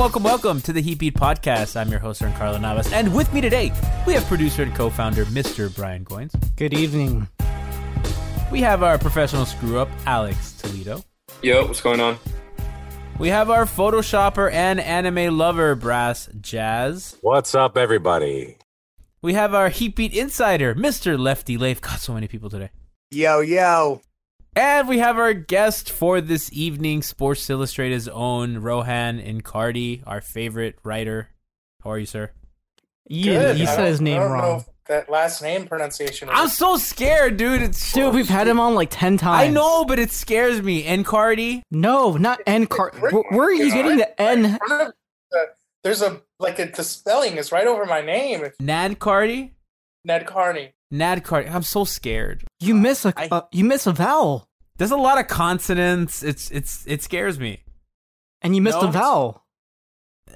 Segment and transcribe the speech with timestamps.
[0.00, 1.78] Welcome, welcome, welcome to the Heat Beat Podcast.
[1.78, 3.70] I'm your host, Carlo Navas, and with me today,
[4.06, 5.72] we have producer and co-founder Mr.
[5.76, 6.32] Brian Goins.
[6.56, 7.28] Good evening.
[8.50, 11.04] We have our professional screw-up, Alex Toledo.
[11.42, 12.18] Yo, what's going on?
[13.18, 17.18] We have our Photoshopper and anime lover, Brass Jazz.
[17.20, 18.56] What's up, everybody?
[19.20, 21.18] We have our Heat Beat insider, Mr.
[21.18, 21.82] Lefty Leif.
[21.82, 22.70] Got so many people today.
[23.10, 24.00] Yo, yo.
[24.56, 30.76] And we have our guest for this evening, Sports Illustrated's own Rohan Incardi, our favorite
[30.82, 31.28] writer.
[31.84, 32.30] How are you, sir?
[33.08, 33.58] You, Good.
[33.58, 34.60] you said don't- his I name don't know wrong.
[34.60, 36.28] if that last name pronunciation.
[36.28, 37.62] I'm Was, so scared, dude.
[37.62, 39.48] It's Dude, we've had him on like 10 times.
[39.48, 40.82] I know, but it scares me.
[40.84, 41.62] Incardi.
[41.70, 42.92] No, not N car.
[42.98, 44.58] Where, where are you getting the N?
[45.84, 48.44] there's a like a, the spelling is right over my name.
[48.44, 49.54] It's Nad Cardi?
[50.04, 50.72] Ned Carney.
[50.90, 51.48] Nad Cardi.
[51.48, 52.44] I'm so scared.
[52.60, 56.22] You miss a uh, you miss a vowel, There's a lot of consonants.
[56.22, 57.62] It's it's it scares me.
[58.42, 58.88] and you missed No.
[58.88, 59.44] a vowel.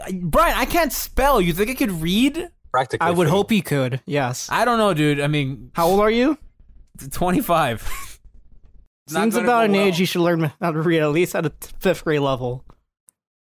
[0.04, 1.40] I- Brian, I can't spell.
[1.40, 2.50] You think I could read?
[2.72, 3.06] Practically.
[3.06, 4.00] I would hope you could.
[4.06, 4.48] Yes.
[4.50, 5.20] I don't know, dude.
[5.20, 6.36] I mean, How old are you?
[7.10, 7.82] 25.
[9.12, 9.82] Not Seems about go an well.
[9.82, 12.64] age you should learn how to read at least at a fifth grade level.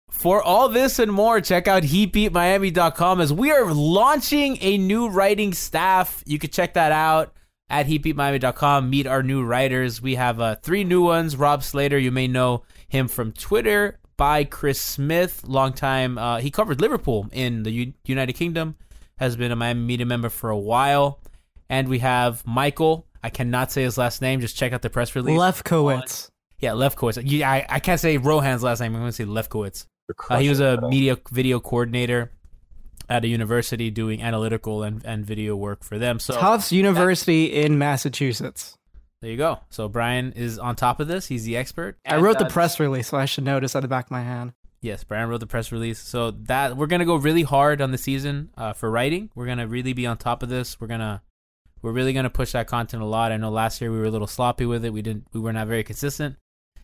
[0.09, 5.53] For all this and more, check out heatbeatmiami.com as we are launching a new writing
[5.53, 6.23] staff.
[6.25, 7.34] You can check that out
[7.69, 8.90] at heatbeatmiami.com.
[8.90, 10.01] Meet our new writers.
[10.01, 11.35] We have uh, three new ones.
[11.35, 14.00] Rob Slater, you may know him from Twitter.
[14.16, 16.18] By Chris Smith, longtime.
[16.18, 18.75] Uh, he covered Liverpool in the U- United Kingdom.
[19.18, 21.19] Has been a Miami media member for a while.
[21.69, 23.06] And we have Michael.
[23.22, 24.41] I cannot say his last name.
[24.41, 25.38] Just check out the press release.
[25.38, 26.29] Lefkowitz.
[26.59, 27.22] Yeah, Lefkowitz.
[27.24, 28.95] Yeah, I, I can't say Rohan's last name.
[28.95, 29.85] I'm going to say Lefkowitz.
[30.07, 32.31] You're Uh, he was a media video coordinator
[33.09, 36.19] at a university doing analytical and, and video work for them.
[36.19, 38.78] So Tufts University in Massachusetts.
[39.22, 39.59] there you go.
[39.69, 41.28] So Brian is on top of this.
[41.28, 41.97] He's the expert.
[42.06, 44.12] I And, wrote the uh, press release, so I should notice at the back of
[44.12, 44.53] my hand.
[44.81, 46.00] Yes, Brian wrote the press release.
[46.00, 49.29] So that we're gonna go really hard on the season uh, for writing.
[49.35, 50.79] We're gonna really be on top of this.
[50.79, 51.22] We're gonna
[51.81, 53.31] we're really gonna push that content a lot.
[53.31, 54.94] I know last year we were a little sloppy with it.
[54.94, 56.36] We didn't we were not very consistent.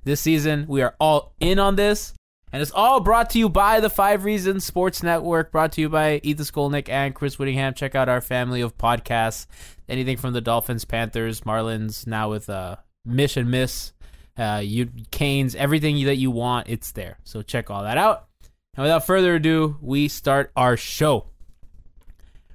[0.06, 2.14] This season we are all in on this.
[2.54, 5.90] And it's all brought to you by the Five Reasons Sports Network, brought to you
[5.90, 7.74] by Ethan Skolnick and Chris Whittingham.
[7.74, 9.48] Check out our family of podcasts.
[9.90, 13.94] Anything from the Dolphins, Panthers, Marlins, now with uh, Mish and Miss,
[14.38, 17.18] uh, you Canes, everything that you want, it's there.
[17.24, 18.28] So check all that out.
[18.76, 21.26] And without further ado, we start our show.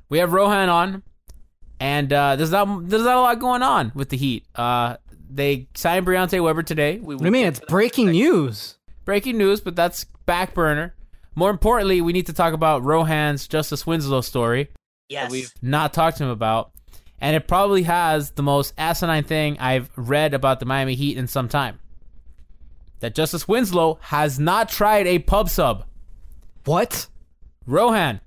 [0.09, 1.03] We have Rohan on,
[1.81, 4.47] and uh, there's not there's not a lot going on with the Heat.
[4.55, 4.99] Uh,
[5.29, 7.01] they signed Briante Weber today.
[7.01, 7.47] We What do you mean?
[7.47, 8.78] It's breaking news.
[9.09, 10.95] Breaking news, but that's back burner.
[11.35, 14.69] More importantly, we need to talk about Rohan's Justise Winslow story.
[15.09, 15.23] Yes.
[15.23, 16.73] That we've not talked to him about.
[17.19, 21.27] and it probably has the most asinine thing I've read about the Miami Heat in
[21.27, 21.79] some time.
[23.01, 25.87] That Justise Winslow has not tried a pub sub.
[26.67, 27.07] What?
[27.65, 28.21] Rohan,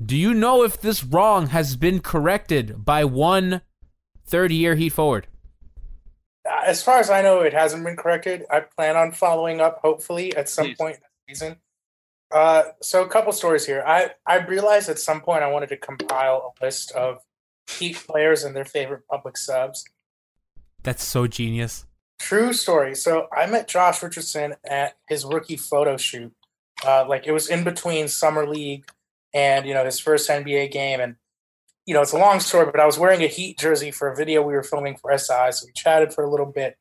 [0.00, 3.62] do you know if this wrong has been corrected by one
[4.26, 5.26] 30 year Heat forward?
[6.64, 8.44] As far as I know, it hasn't been corrected.
[8.50, 10.76] I plan on following up, hopefully, at some Please.
[10.76, 11.56] point in the season.
[12.32, 13.84] Uh, so, a couple stories here.
[13.86, 17.18] I, I realized at some point I wanted to compile a list of
[17.78, 19.84] Heat players and their favorite public subs.
[20.82, 21.86] That's so genius.
[22.18, 22.94] True story.
[22.94, 26.32] So I met Josh Richardson at his rookie photo shoot.
[26.86, 28.84] Uh, like it was in between summer league
[29.32, 31.16] and you know his first NBA game, and
[31.86, 34.16] you know it's a long story, but I was wearing a Heat jersey for a
[34.16, 36.76] video we were filming for SI, so we chatted for a little bit,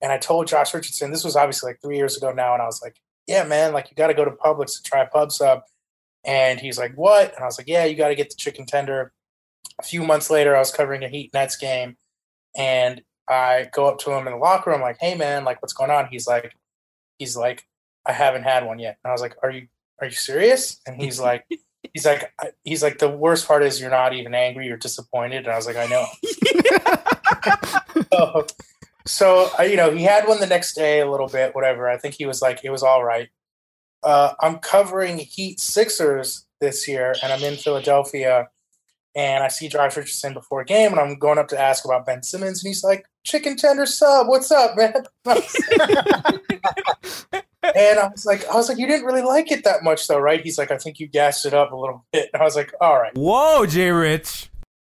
[0.00, 2.66] and I told Josh Richardson this was obviously like three years ago now, and I
[2.66, 5.62] was like, "Yeah, man, like you got to go to Publix to try pub sub,"
[6.24, 8.66] and he's like, "What?" And I was like, "Yeah, you got to get the chicken
[8.66, 9.12] tender."
[9.78, 11.96] A few months later, I was covering a Heat Nets game,
[12.56, 15.72] and I go up to him in the locker room, like, "Hey, man, like, what's
[15.72, 16.54] going on?" He's like,
[17.18, 17.66] "He's like,
[18.06, 19.68] I haven't had one yet." And I was like, "Are you
[20.00, 21.46] are you serious?" And he's like,
[21.92, 22.32] "He's like,
[22.64, 25.66] he's like, the worst part is you're not even angry, you're disappointed." And I was
[25.66, 26.06] like, "I know."
[28.12, 28.46] so,
[29.06, 31.88] so uh, you know, he had one the next day, a little bit, whatever.
[31.88, 33.28] I think he was like, it was all right.
[34.02, 38.48] Uh, I'm covering Heat Sixers this year, and I'm in Philadelphia,
[39.14, 42.06] and I see Josh Richardson before a game, and I'm going up to ask about
[42.06, 45.04] Ben Simmons, and he's like, "Chicken tender sub, what's up, man?"
[47.62, 50.18] and I was like, I was like, you didn't really like it that much, though,
[50.18, 50.40] right?
[50.40, 52.30] He's like, I think you gassed it up a little bit.
[52.32, 53.14] And I was like, all right.
[53.14, 54.50] Whoa, Jay Rich.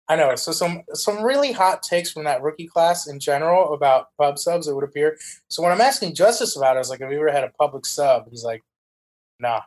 [0.10, 0.36] I know.
[0.36, 4.68] So some some really hot takes from that rookie class in general about pub subs.
[4.68, 5.18] It would appear.
[5.50, 7.50] So when I'm asking Justise about it, I was like, "Have you ever had a
[7.50, 8.64] public sub?" He's like,
[9.40, 9.62] "Nah."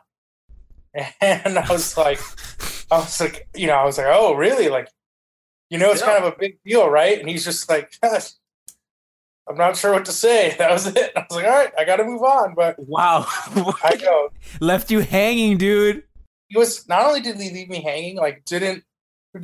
[1.21, 2.19] And I was like,
[2.91, 4.89] I was like, you know, I was like, "Oh, really?" Like,
[5.69, 7.17] you know, it's kind of a big deal, right?
[7.17, 8.31] And he's just like, "Gosh,
[9.49, 11.11] I'm not sure what to say." That was it.
[11.15, 13.25] I was like, "All right, I got to move on." But Wow.
[13.27, 14.29] I know
[14.59, 16.03] Left you hanging, dude.
[16.49, 18.83] he was not only did he leave me hanging, like didn't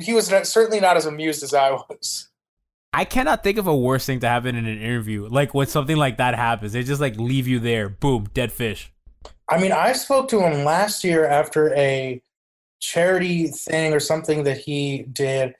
[0.00, 2.28] he was not, certainly not as amused as I was.
[2.92, 5.26] I cannot think of a worse thing to happen in an interview.
[5.28, 7.88] Like when something like that happens, they just like leave you there.
[7.88, 8.92] Boom, dead fish.
[9.48, 12.22] I mean, I spoke to him last year after a
[12.80, 15.54] charity thing or something that he did,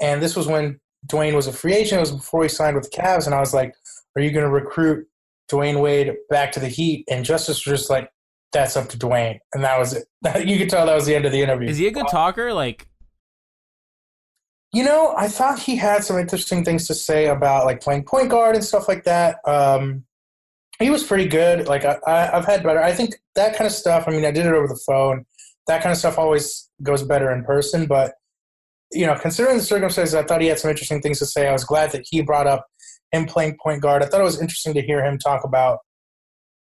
[0.00, 1.98] and this was when Dwyane was a free agent.
[1.98, 3.74] It was before he signed with the Cavs, and I was like,
[4.16, 5.06] "Are you going to recruit
[5.50, 8.10] Dwyane Wade back to the Heat?" And Justise was just like,
[8.52, 10.06] "That's up to Dwyane," and that was it.
[10.46, 11.68] You could tell that was the end of the interview.
[11.68, 12.52] Is he a good talker?
[12.52, 12.88] Like,
[14.72, 18.28] You know, I thought he had some interesting things to say about like playing point
[18.28, 19.38] guard and stuff like that.
[19.46, 20.04] Um,
[20.78, 21.66] he was pretty good.
[21.66, 22.82] Like I, I, I've had better.
[22.82, 24.04] I think that kind of stuff.
[24.06, 25.24] I mean, I did it over the phone.
[25.66, 27.86] That kind of stuff always goes better in person.
[27.86, 28.12] But
[28.92, 31.48] you know, considering the circumstances, I thought he had some interesting things to say.
[31.48, 32.66] I was glad that he brought up
[33.12, 34.02] him playing point guard.
[34.02, 35.78] I thought it was interesting to hear him talk about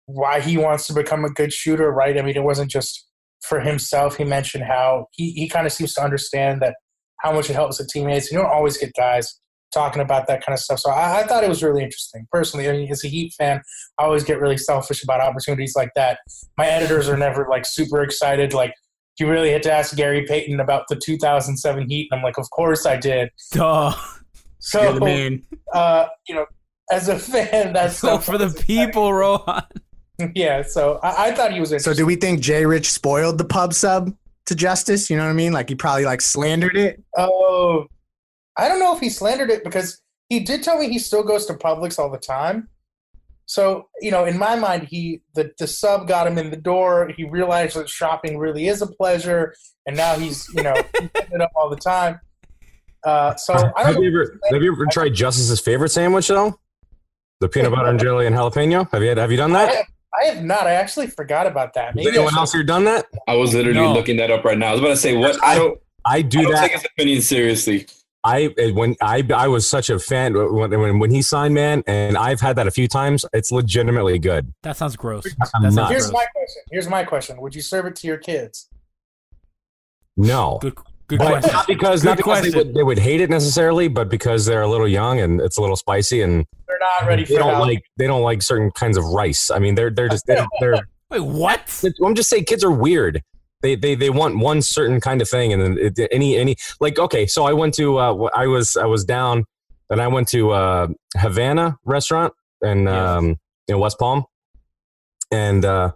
[0.06, 1.92] why he wants to become a good shooter.
[1.92, 2.18] Right?
[2.18, 3.08] I mean, it wasn't just
[3.48, 4.18] for himself.
[4.18, 6.76] He mentioned how he, he kind of seems to understand that
[7.22, 8.32] how much it helps the teammates.
[8.32, 9.40] You don't always get guys
[9.74, 10.80] talking about that kind of stuff.
[10.80, 12.28] So I, I thought it was really interesting.
[12.32, 13.62] Personally, I mean, as a Heat fan,
[14.00, 16.20] I always get really selfish about opportunities like that.
[16.58, 18.54] My editors are never like super excited.
[18.54, 18.74] Like,
[19.20, 22.50] you really had to ask Gary Payton about the 2007 Heat, and I'm like, of
[22.50, 23.30] course I did.
[23.52, 23.94] duh.
[24.60, 25.44] So, You're the man.
[25.74, 26.46] uh, you know,
[26.92, 29.64] as a fan, that's Go for the people, Rohan.
[30.34, 33.44] Yeah, so I, I thought he was So do we think Jay Rich spoiled the
[33.44, 35.10] pub sub to Justise?
[35.10, 35.52] You know what I mean?
[35.52, 37.04] Like he probably like slandered it.
[37.18, 37.88] Oh,
[38.56, 41.46] I don't know if he slandered it because he did tell me he still goes
[41.48, 42.70] to Publix all the time.
[43.48, 47.12] So you know, in my mind, he the the sub got him in the door.
[47.16, 49.54] He realized that shopping really is a pleasure,
[49.86, 52.20] and now he's you know he's it up all the time.
[53.04, 56.60] Uh, so I Have don't you ever have you ever tried Justise's favorite sandwich though?
[57.40, 58.90] The peanut butter and jelly and jalapeno.
[58.92, 59.76] Have you had, have you done I that?
[59.76, 59.86] have,
[60.20, 60.66] I have not.
[60.66, 61.94] I actually forgot about that.
[61.94, 63.06] Maybe I anyone should- else here done that?
[63.28, 63.94] I was literally No.
[63.94, 64.70] looking that up right now.
[64.70, 65.78] I was about to say what I don't.
[66.08, 66.62] I do I don't that.
[66.62, 67.86] take his opinion seriously.
[68.26, 71.54] I eh, when I I was such a fan uh, when when, when he signed,
[71.54, 73.24] man, and I've had that a few times.
[73.34, 74.52] It's legitimately good.
[74.64, 75.24] That sounds gross.
[75.24, 75.92] That sounds not.
[75.92, 76.14] Here's gross.
[76.14, 76.64] my question.
[76.72, 77.42] Here's my question.
[77.42, 78.68] Would you serve it to your kids?
[80.18, 80.76] No, Good,
[81.08, 81.52] good question.
[81.52, 84.62] not because Good not because they would, they would hate it necessarily, but because they're
[84.62, 87.54] a little young and it's a little spicy and They're not ready for they don't
[87.54, 87.60] that.
[87.60, 89.52] like they don't like certain kinds of rice.
[89.52, 91.84] I mean, they're they're just they're, they're Wait, what?
[92.04, 93.22] I'm just saying kids are weird.
[93.66, 97.00] They, they, they want one certain kind of thing and then it, any any like
[97.06, 99.46] okay so I went to uh, I was I was down
[99.90, 103.16] and I went to uh, Havana restaurant and Yeah.
[103.16, 104.26] um, in West Palm
[105.32, 105.92] and uh,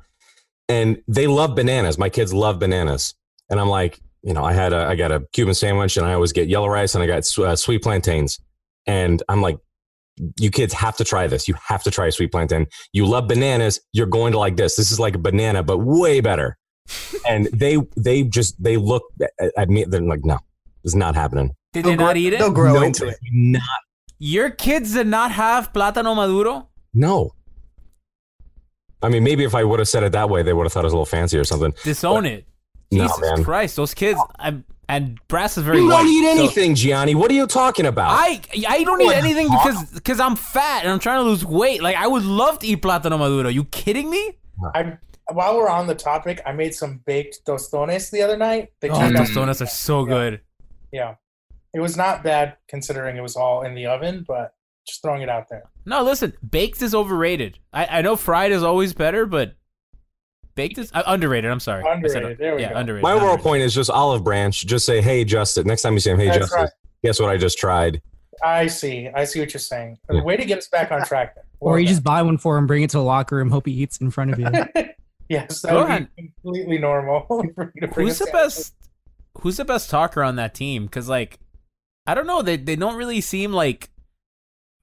[0.68, 3.14] and they love bananas my kids love bananas
[3.50, 6.14] and I'm like you know, I had a, I got a Cuban sandwich and I
[6.14, 8.40] always get yellow rice and I got uh, sweet plantains.
[8.86, 9.58] And I'm like,
[10.38, 11.48] you kids have to try this.
[11.48, 12.68] You have to try a sweet plantain.
[12.92, 13.80] You love bananas.
[13.94, 14.76] You're going to like this.
[14.76, 16.58] This is like a banana, but way better.
[17.28, 19.84] And they, they just, they look at- at me.
[19.86, 20.40] They're like, no,
[20.84, 21.52] it's not happening.
[21.74, 22.40] Did they not eat it?
[22.40, 23.18] They'll grow No, into it.
[23.32, 23.62] Not,
[24.18, 26.70] Your kids did not have plátano maduro.
[26.94, 27.32] no.
[29.02, 30.82] I mean, maybe if I would have said it that way, they would have thought
[30.84, 31.74] it was a little fancy or something.
[31.86, 32.46] Disown it.
[32.92, 33.44] No, Jesus man.
[33.46, 34.20] Christ, those kids.
[34.40, 35.78] I'm, and Brass is very.
[35.78, 37.16] You don't white, eat so- anything, Gianni.
[37.16, 38.10] What are you talking about?
[38.12, 41.46] I I don't What eat anything because because I'm fat and I'm trying to lose
[41.46, 41.82] weight.
[41.82, 43.48] Like I would love to eat plátano maduro.
[43.48, 44.38] You kidding me?
[44.76, 44.98] I
[45.32, 48.70] while we're on the topic, I made some baked tostones the other night.
[48.80, 50.42] They Oh, turned out tostones are so good.
[50.92, 51.16] yeah.
[51.74, 54.54] It was not bad considering it was all in the oven, but
[54.88, 55.64] just throwing it out there.
[55.86, 57.60] No, listen, baked is overrated.
[57.72, 59.54] I, I know fried is always better, but
[60.56, 61.52] baked is uh, underrated.
[61.52, 61.84] I'm sorry.
[61.84, 62.38] I said- Underrated.
[62.40, 62.80] There we yeah, go.
[62.80, 63.04] underrated.
[63.04, 63.44] My overall underrated.
[63.44, 64.66] point is just olive branch.
[64.66, 65.68] Just say, hey, Justin.
[65.68, 66.62] Next time you see him, hey, That's Justin.
[66.62, 66.70] right.
[67.04, 68.02] Guess what I just tried?
[68.44, 69.10] I see.
[69.14, 70.00] I see what you're saying.
[70.12, 70.24] Yeah.
[70.24, 71.36] Way to get us back on track.
[71.60, 73.74] Or you just buy one for him, bring it to the locker room, hope he
[73.74, 74.48] eats in front of you.
[75.30, 76.10] yes, that Go would ahead.
[76.18, 77.26] be completely normal.
[77.56, 78.74] for you to bring Who's the best?
[79.42, 80.86] Who's the best talker on that team?
[80.86, 81.40] Because like,
[82.06, 82.42] I don't know.
[82.42, 83.90] They they don't really seem like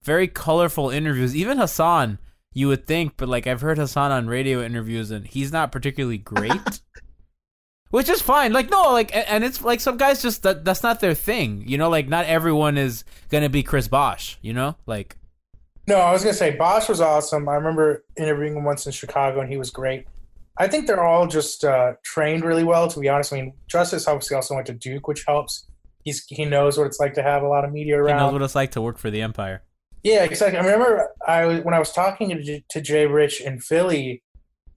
[0.03, 1.37] very colorful interviews.
[1.37, 2.19] Even Hassan,
[2.55, 6.19] you would think, but like I've heard Hassan on radio interviews, and he's not particularly
[6.19, 6.81] great.
[7.91, 8.53] Which is fine.
[8.53, 11.65] Like no, like and it's like some guys just that that's not their thing.
[11.67, 14.39] You know, like not everyone is gonna be Chris Bosh.
[14.43, 15.17] You know, like
[15.87, 17.49] No, I was gonna say Bosh was awesome.
[17.49, 20.07] I remember interviewing him once in Chicago, and he was great.
[20.59, 22.89] I think they're all just uh, trained really well.
[22.89, 25.69] To be honest, I mean, Justise obviously also went to Duke, which helps.
[26.05, 28.19] He's he knows what it's like to have a lot of media around.
[28.19, 29.63] he knows what it's like to work for the Empire.
[30.03, 30.59] Yeah, exactly.
[30.59, 34.23] I remember I when I was talking to, J- to Jay Rich in Philly,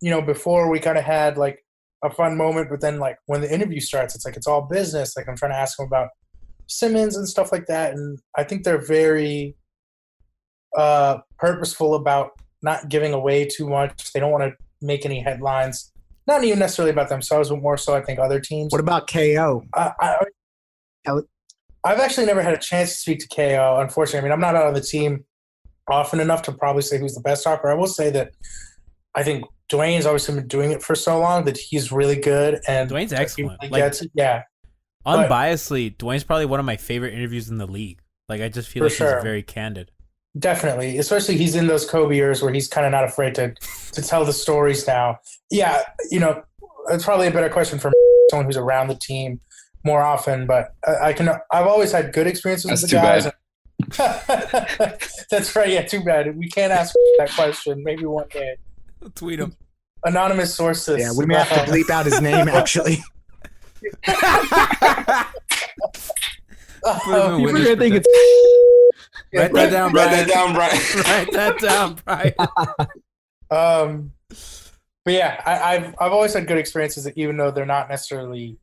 [0.01, 1.63] you know, before we kind of had like
[2.03, 5.15] a fun moment, but then like when the interview starts, it's like it's all business.
[5.15, 6.09] Like I'm trying to ask him about
[6.67, 9.55] Simmons and stuff like that, and I think they're very
[10.75, 12.31] uh, purposeful about
[12.61, 14.11] not giving away too much.
[14.13, 15.91] They don't want to make any headlines.
[16.27, 18.71] Not even necessarily about themselves, but more so I think other teams.
[18.71, 19.63] What about KO?
[19.73, 20.17] I, I,
[21.05, 21.23] Hell-
[21.83, 23.77] I've actually never had a chance to speak to KO.
[23.81, 25.23] Unfortunately, I mean, I'm not out on the team
[25.89, 27.69] often enough to probably say who's the best talker.
[27.69, 28.31] I will say that
[29.15, 32.89] I think Dwyane's obviously been doing it for so long that he's really good and
[32.91, 33.57] Dwyane's he excellent.
[33.61, 34.11] really Like- gets it.
[34.13, 34.43] yeah,
[35.03, 38.01] But- Unbiasedly, Dwyane's probably one of my favorite interviews in the league.
[38.27, 39.15] Like I just feel like sure.
[39.15, 39.89] he's very candid.
[40.37, 40.97] Definitely.
[40.97, 43.53] Especially he's in those Kobe years where he's kind of not afraid to
[43.93, 45.19] to tell the stories now.
[45.49, 45.81] Yeah,
[46.11, 46.43] you know,
[46.89, 47.91] it's probably a better question for
[48.29, 49.39] someone who's around the team
[49.83, 50.45] more often.
[50.45, 51.29] But I, I can.
[51.51, 53.25] I've always had good experiences That's with the too guys.
[53.25, 53.33] bad.
[55.31, 55.69] That's right.
[55.69, 56.37] Yeah, too bad.
[56.37, 57.83] We can't ask that question.
[57.83, 58.57] Maybe one day.
[59.15, 59.55] Tweet him.
[60.03, 60.99] Anonymous sources.
[60.99, 62.99] Yeah, we may have to bleep out his name actually.
[66.83, 68.07] People are gonna think it's
[69.33, 70.27] Write that down, Write Brian.
[70.27, 70.71] that down, Brian.
[70.95, 72.33] Write that down, Brian.
[73.51, 78.59] Um, but yeah, I, I've I've always had good experiences, even though they're not necessarily,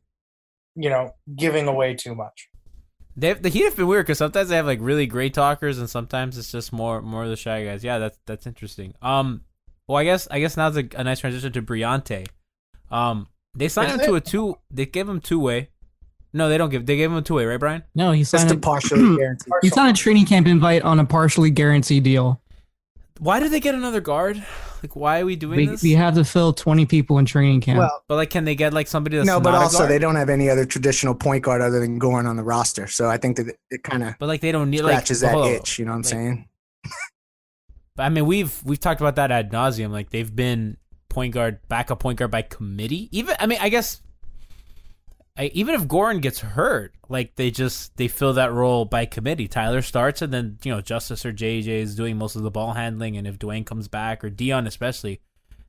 [0.75, 2.47] you know, giving away too much.
[3.17, 5.89] They've, the Heat have been weird because sometimes they have like really great talkers, and
[5.89, 7.83] sometimes it's just more more of the shy guys.
[7.83, 8.93] Yeah, that's that's interesting.
[9.01, 9.41] Um,
[9.89, 12.27] well, I guess I guess now's a, a nice transition to Briante.
[12.89, 14.57] Um, they signed Is him to a two.
[14.71, 15.69] They gave him two way.
[16.33, 16.85] No, they don't give.
[16.85, 17.83] They gave him a two way, right, Brian?
[17.95, 18.11] no.
[18.11, 19.51] He signed to a, partially guarantee.
[19.61, 22.41] he signed a training camp invite on a partially guaranteed deal.
[23.19, 24.37] Why did they get another guard?
[24.83, 25.81] Like, why are we doing We, this?
[25.81, 27.79] we have to fill 20 people in training camp.
[27.79, 29.89] Well, but like, can they get like somebody that's no, but not a also guard?
[29.89, 32.85] they don't have any other traditional point guard other than Goran on the roster.
[32.85, 35.21] So I think that it, it kind of But like, they don't need like scratches
[35.21, 35.53] that hold on.
[35.53, 35.79] itch.
[35.79, 36.47] You know what I'm Like, saying?
[37.95, 39.89] But I mean, we've we've talked about that ad nauseum.
[39.89, 40.77] Like they've been
[41.09, 43.09] point guard, backup point guard by committee.
[43.11, 44.01] Even I mean, I guess
[45.37, 49.47] I, even if Goran gets hurt, like they just they fill that role by committee.
[49.47, 52.73] Tyler starts, and then you know Justise or JJ is doing most of the ball
[52.73, 53.17] handling.
[53.17, 55.21] And if Dwyane comes back or Dion, especially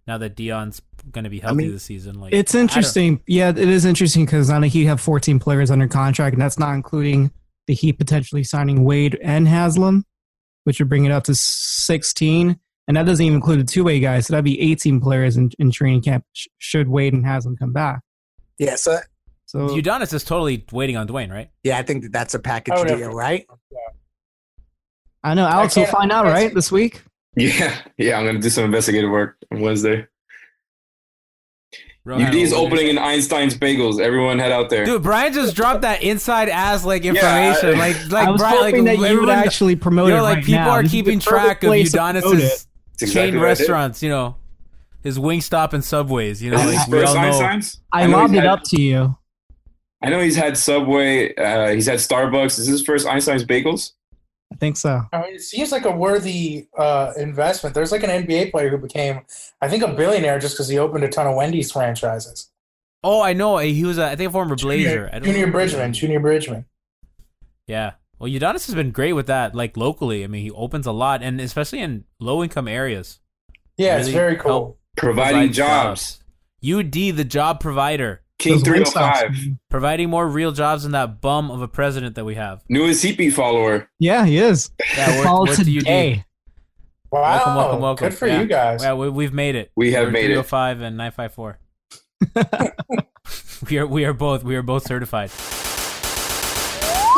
[0.07, 0.81] now that Dion's
[1.13, 3.23] going to be healthy mean, this season, like It's interesting.
[3.27, 6.59] Yeah, it is interesting because now the Heat have 14 players under contract, and that's
[6.59, 7.31] not including
[7.67, 10.05] the Heat potentially signing Wade and Haslem,
[10.65, 12.59] which would bring it up to 16.
[12.89, 14.27] And that doesn't even include the two way guys.
[14.27, 17.75] So that'd be 18 players in, in training camp sh- should Wade and Haslem come
[17.75, 18.01] back.
[18.59, 18.77] Yeah.
[18.77, 18.99] So
[19.49, 21.49] So Udonis is totally waiting on Dwyane, right?
[21.65, 23.47] yeah, I think that that's a package oh, I would deal, have- right?
[25.25, 27.03] I know Alex will find out, right, this week?
[27.35, 28.19] Yeah, yeah.
[28.19, 30.07] I'm gonna do some investigative work on Wednesday.
[32.05, 34.01] Rohan, UD's what would you opening in Einstein's Bagels.
[34.01, 34.85] Everyone head out there.
[34.85, 37.71] Dude, Brian just dropped that inside ass like information.
[37.71, 40.21] I- like, like I was Brian, hoping like that you would actually promote you know,
[40.21, 40.71] it like right people now.
[40.71, 42.67] are This keeping track of place to promote Udonis's
[43.01, 43.59] exactly chain what I did.
[43.61, 44.03] restaurants.
[44.03, 44.37] You know,
[45.03, 46.43] his Wingstop and Subways.
[46.43, 47.21] You know, Is this like we all know.
[47.21, 47.81] Einstein's?
[47.93, 49.17] I know lobbed it up to you.
[50.03, 51.35] I know he's had Subway.
[51.35, 52.59] Uh, he's had Starbucks.
[52.59, 53.93] Is this his first Einstein's Bagels?
[54.53, 55.03] I think so.
[55.13, 57.75] I mean, it seems like a worthy uh, investment.
[57.75, 59.21] There's like an NBA player who became,
[59.61, 62.51] I think, a billionaire just because he opened a ton of Wendy's franchises.
[63.05, 63.59] Oh, I know.
[63.59, 65.09] He was, a, I think, a former Blazer.
[65.13, 65.51] I don't Junior.
[65.51, 65.93] Bridgeman.
[65.93, 66.65] Junior Bridgeman.
[67.67, 67.93] Yeah.
[68.19, 70.25] Well, Udonis has been great with that, like locally.
[70.25, 73.21] I mean, he opens a lot, and especially in low income areas.
[73.77, 74.79] Yeah, it's very cool.
[74.97, 76.25] Providing provide jobs.
[76.69, 79.35] UD, the job provider, King Those three wing hundred stops, five.
[79.69, 82.63] providing more real jobs than that bum of a president that we have.
[82.69, 83.91] Newest CP follower.
[83.99, 84.71] Yeah, he is.
[84.97, 85.67] Yeah, we're, Called we're to UD.
[85.81, 86.25] today.
[87.11, 87.21] Wow.
[87.23, 88.09] Welcome, welcome, welcome.
[88.11, 88.41] Good for Yeah.
[88.43, 88.83] you guys.
[88.83, 89.73] Yeah, we, we've made it.
[89.77, 90.45] We have We're made it.
[90.47, 91.59] 305 and 954.
[93.71, 95.31] we are we are both we are both certified.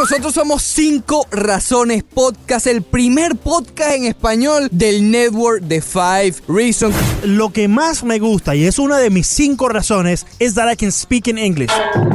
[0.00, 6.97] Nosotros somos Cinco Razones Podcast, el primer podcast en español del network de Five Reasons.
[7.23, 10.76] Lo que más me gusta, y es una de mis cinco razones, is that I
[10.76, 11.69] can speak in English.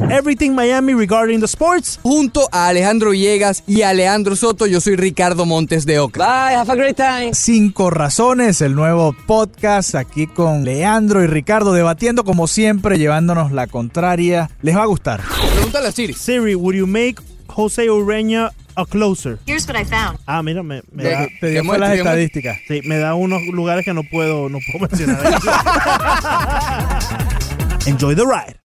[0.10, 2.00] Everything Miami regarding the sports.
[2.02, 6.18] Junto a Alejandro Villegas y Alejandro Soto, yo soy Ricardo Montes de Oca.
[6.18, 7.36] Bye, have a great time.
[7.36, 13.68] Cinco razones, el nuevo podcast aquí con Leandro y Ricardo debatiendo como siempre, llevándonos la
[13.68, 14.50] contraria.
[14.64, 15.22] Les va a gustar.
[15.54, 16.14] Pregúntale a Siri.
[16.14, 17.22] Siri, would you make
[17.56, 19.40] Jose Ureña a closer?
[19.48, 20.20] Here's what I found.
[20.28, 21.10] Ah, mira, me, me ¿Qué?
[21.12, 21.96] da, te dio las muestra?
[21.96, 22.58] Estadísticas.
[22.68, 25.18] Sí, me da unos lugares que no puedo, no puedo mencionar.
[27.88, 28.60] Enjoy the ride.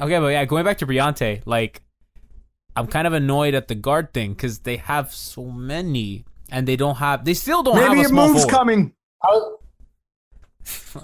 [0.00, 1.80] Okay, but yeah, going back to Briante, like
[2.74, 6.76] I'm kind of annoyed at the guard thing because they have so many and they
[6.76, 8.52] don't have they still don't Maybe have a your small move's forward.
[8.58, 8.92] coming.
[9.22, 9.52] How-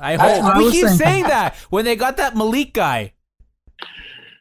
[0.01, 0.99] I hope what I we keep saying.
[0.99, 3.13] saying that when they got that Malik guy.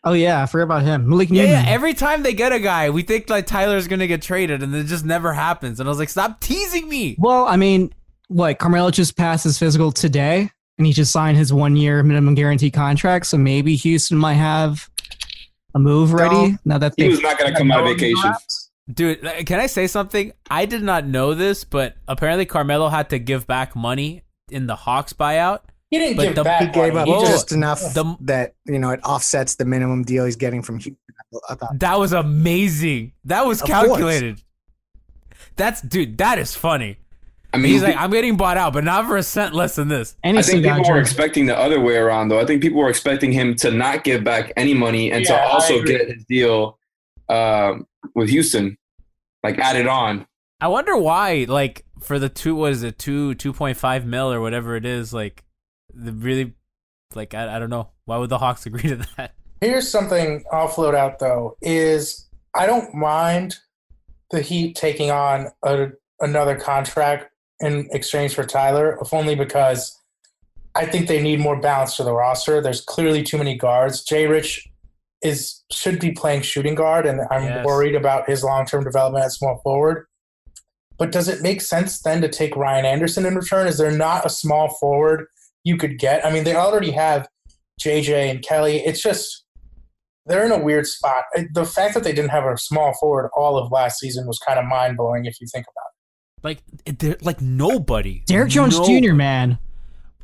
[0.03, 1.07] Oh yeah, I forgot about him.
[1.09, 1.63] Malik Yeah, yeah.
[1.67, 4.85] Every time they get a guy, we think like Tyler's gonna get traded, and it
[4.85, 5.79] just never happens.
[5.79, 7.15] And I was like, stop teasing me.
[7.19, 7.93] Well, I mean,
[8.27, 12.71] what Carmelo just passed his physical today, and he just signed his one-year minimum guarantee
[12.71, 13.27] contract.
[13.27, 14.89] So maybe Houston might have
[15.75, 17.09] a move ready now that He they.
[17.09, 18.31] was not going to come out of vacation.
[18.91, 20.33] Dude, uh, can I say something?
[20.49, 24.75] I did not know this, but apparently Carmelo had to give back money in the
[24.75, 25.59] Hawks buyout.
[25.91, 26.61] He didn't But give the- back.
[26.61, 27.11] He gave money.
[27.11, 27.25] up Whoa.
[27.25, 30.97] just enough The- that you know it offsets the minimum deal he's getting from Houston.
[31.75, 33.11] That was amazing.
[33.25, 34.41] That was calculated.
[35.55, 36.17] That's dude.
[36.17, 36.97] That is funny.
[37.53, 39.89] I mean, He's like, I'm getting bought out, but not for a cent less than
[39.89, 40.15] this.
[40.23, 42.39] and I he think people were expecting the other way around, though.
[42.39, 45.43] I think people were expecting him to not give back any money and Yeah, to
[45.53, 46.79] also get his deal
[47.27, 48.77] um, with Houston,
[49.43, 50.25] like added on.
[50.61, 54.31] I wonder why, like, for the two, what is it, two, two point five mil
[54.31, 55.43] or whatever it is, like,
[55.93, 56.53] the really,
[57.15, 59.33] like, I, I don't know, why would the Hawks agree to that?
[59.61, 63.57] Here's something I'll float out though: is I don't mind
[64.31, 69.95] the Heat taking on a, another contract in exchange for Tyler, if only because
[70.73, 72.59] I think they need more balance to the roster.
[72.59, 74.03] There's clearly too many guards.
[74.03, 74.67] Jay Rich
[75.21, 77.65] is should be playing shooting guard, and I'm Yes.
[77.65, 80.07] worried about his long term development at small forward.
[80.97, 83.67] But does it make sense then to take Ryan Anderson in return?
[83.67, 85.27] Is there not a small forward
[85.63, 86.25] you could get?
[86.25, 87.27] I mean, they already have
[87.81, 88.77] JJ and Kelly.
[88.77, 89.45] It's just
[90.25, 91.23] they're in a weird spot.
[91.53, 94.59] The fact that they didn't have a small forward all of last season was kind
[94.59, 96.57] of mind blowing if you think about it.
[96.97, 98.23] Like, like nobody.
[98.27, 99.13] Derrick Jones No- Jr.
[99.13, 99.57] Man,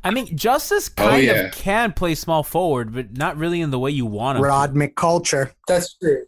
[0.04, 1.32] I mean, Justice Oh, kind yeah.
[1.32, 4.42] of can play small forward, but not really in the way you want him.
[4.44, 4.48] to.
[4.48, 5.52] Rod McGruder.
[5.66, 6.24] That's true.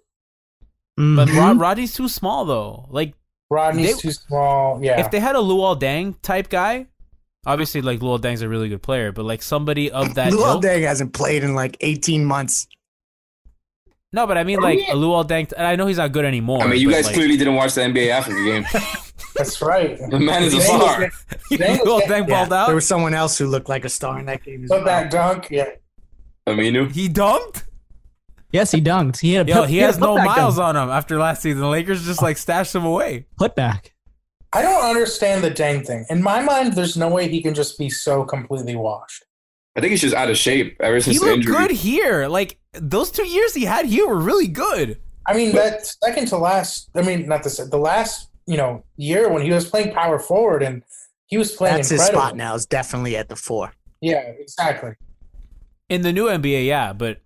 [0.96, 1.36] But Mhm.
[1.38, 2.86] Rod, Rodney's too small though.
[2.90, 3.14] Like,
[3.50, 4.82] Rodney's They- too small.
[4.84, 5.00] Yeah.
[5.00, 6.86] if they had a Luol Deng type guy,
[7.46, 10.62] obviously, like Luol Deng's a really good player, but like somebody of that Luol ilk-
[10.64, 12.66] Deng hasn't played in like 18 months.
[14.12, 15.52] No, but I mean like a Luol Deng.
[15.56, 16.62] And I know he's not good anymore.
[16.62, 18.64] I mean, you but, guys like, clearly didn't watch the NBA Africa game.
[19.36, 19.96] That's right.
[20.10, 21.00] The man is a Deng was star.
[21.86, 22.66] Luol Deng Yeah, balled out.
[22.66, 24.64] there was someone else who looked like a star in that game.
[24.64, 25.48] As Put that dunk.
[25.50, 25.66] Yeah.
[26.46, 26.90] Aminu.
[26.90, 27.62] He dunked.
[28.52, 29.20] yes, he dunked.
[29.20, 30.74] He had a Yo, put- he had a has no miles dunk.
[30.76, 31.60] on him after last season.
[31.60, 33.26] The Lakers just like stashed him away.
[33.38, 33.90] Putback.
[34.52, 36.04] I don't understand the Deng thing.
[36.10, 39.24] In my mind, there's no way he can just be so completely washed.
[39.76, 41.54] I think he's just out of shape ever He since the looked injury.
[41.56, 42.26] good here.
[42.26, 44.98] Like those two years he had here were really good.
[45.26, 46.90] I mean, that second to last.
[46.96, 48.26] I mean, not the se- the last.
[48.46, 50.82] You know, year when he was playing power forward and
[51.26, 52.54] he was playing That's his spot now.
[52.56, 53.72] Is definitely at the four.
[54.00, 54.92] Yeah, exactly.
[55.88, 57.18] In the new NBA, yeah, but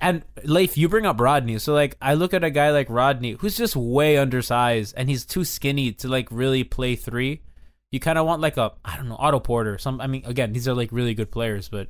[0.00, 1.58] and Leif, you bring up Rodney.
[1.58, 5.24] So like I look at a guy like Rodney who's just way undersized and he's
[5.24, 7.42] too skinny to like really play three.
[7.92, 9.78] You kind of want like a I don't know Otto Porter.
[9.78, 11.88] Some I mean again these are like really good players, but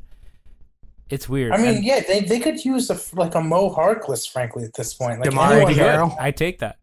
[1.09, 1.53] it's weird.
[1.53, 4.75] I mean, And yeah, they, they could use a, like a Mo Harkless, frankly, at
[4.75, 5.19] this point.
[5.21, 6.17] Like DeMarre anyone- Carroll.
[6.21, 6.77] I take that.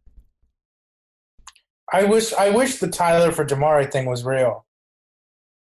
[1.94, 4.66] I wish I wish the Tyler for DeMarre thing was real.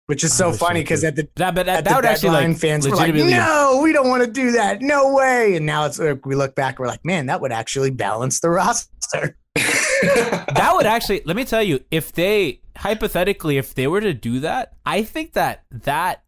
[0.06, 1.08] Which is so funny because could.
[1.08, 3.80] at the That, but that, at that the would actually like fans were like, "No,
[3.82, 4.82] we don't want to do that.
[4.82, 7.90] No way!" And now it's like, we look back, we're like, "Man, that would actually
[7.90, 13.86] balance the roster." that would actually let me tell you if they hypothetically if they
[13.86, 16.24] were to do that i think that that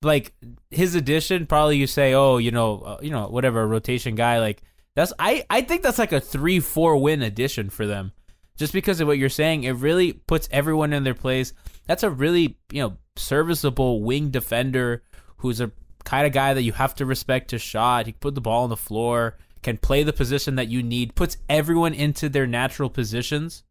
[0.00, 0.32] like
[0.70, 4.62] his addition probably you say oh you know uh, you know whatever rotation guy like
[4.96, 8.12] that's i i think that's like a three four win addition for them
[8.56, 11.52] just because of what you're saying it really puts everyone in their place
[11.86, 15.02] that's a really you know serviceable wing defender
[15.38, 15.70] who's a
[16.04, 18.64] kind of guy that you have to respect his shot he can put the ball
[18.64, 22.90] on the floor can play the position that you need puts everyone into their natural
[22.90, 23.62] positions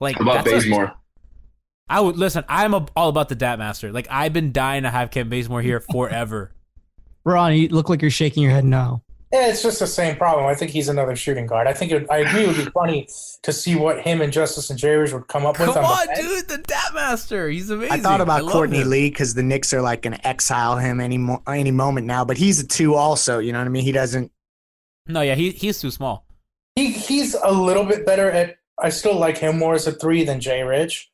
[0.00, 0.92] like How about that's a- Bazemore?
[1.90, 2.44] I would listen.
[2.50, 3.90] I'm a, all about the Dat Master.
[3.92, 6.52] Like I've been dying to have Kent Bazemore here forever.
[7.24, 9.00] Ron, you look like you're shaking your head no.
[9.32, 10.46] Yeah, it's just the same problem.
[10.46, 11.66] I think he's another shooting guard.
[11.66, 12.44] I think it, I agree.
[12.44, 13.08] It would be funny
[13.42, 15.68] to see what him and Justise and Jairus would come up with.
[15.68, 17.50] Come on, on, the dude, the Dat Master.
[17.50, 17.92] He's amazing.
[17.92, 18.88] I thought about love Courtney him.
[18.90, 22.24] Lee because the Knicks are like going to exile him any mo- any moment now,
[22.24, 23.38] but he's a two also.
[23.38, 23.84] You know what I mean?
[23.84, 24.32] He doesn't.
[25.06, 26.24] No, yeah, he he's too small.
[26.74, 28.56] He he's a little bit better at.
[28.80, 31.10] I still like him more as a three than Jay Rich,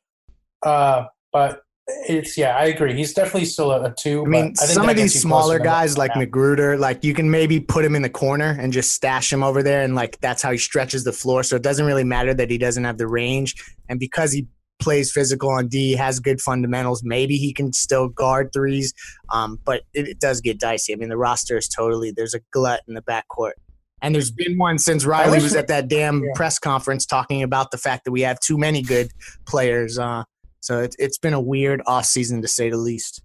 [0.61, 2.95] uh, but it's yeah, I agree.
[2.95, 4.25] He's definitely still a, a two.
[4.25, 6.21] I mean, I some of these smaller guys like now.
[6.21, 9.61] McGruder, like you can maybe put him in the corner and just stash him over
[9.61, 11.43] there, and like that's how he stretches the floor.
[11.43, 13.55] So it doesn't really matter that he doesn't have the range,
[13.87, 14.47] and because he
[14.79, 17.03] plays physical on D, has good fundamentals.
[17.03, 18.93] Maybe he can still guard threes,
[19.31, 20.91] um, but it, it does get dicey.
[20.91, 23.53] I mean, the roster is totally there's a glut in the backcourt.
[24.01, 26.31] And there's been one since Riley was at that damn Yeah.
[26.35, 29.09] press conference talking about the fact that we have too many good
[29.47, 29.97] players.
[29.97, 30.25] Uh,
[30.65, 33.21] so it's it's been a weird off season to say the least.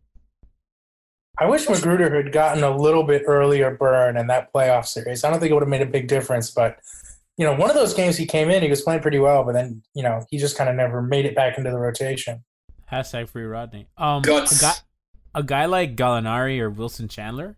[1.38, 5.24] I wish McGruder had gotten a little bit earlier burn in that playoff series.
[5.24, 6.80] I don't think it would have made a big difference, but
[7.38, 9.54] you know, one of those games he came in, he was playing pretty well, but
[9.54, 12.44] then you know he just kind of never made it back into the rotation.
[12.92, 13.88] Hashtag free Rodney.
[13.96, 14.58] Um, Guts.
[14.58, 14.74] A guy,
[15.36, 17.56] a guy like Gallinari or Wilson Chandler.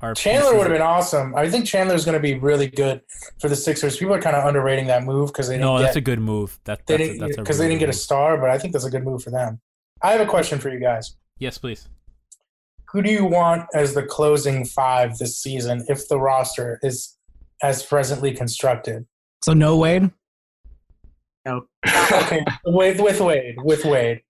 [0.00, 1.34] Are Chandler would have been awesome.
[1.34, 3.00] I think Chandler is going to be really good
[3.40, 3.96] for the Sixers.
[3.96, 6.20] People are kind of underrating that move because they didn't No, get, that's a good
[6.20, 6.58] move.
[6.64, 8.58] That, they that's a, didn't that's a because they didn't get a star, but I
[8.58, 9.60] think that's a good move for them.
[10.02, 11.16] I have a question for you guys.
[11.38, 11.88] Yes, please.
[12.92, 17.16] Who do you want as the closing five this season if the roster is
[17.62, 19.04] as presently constructed?
[19.42, 20.10] So no Wade.
[21.44, 21.66] No.
[22.12, 24.22] okay, with with Wade, with Wade.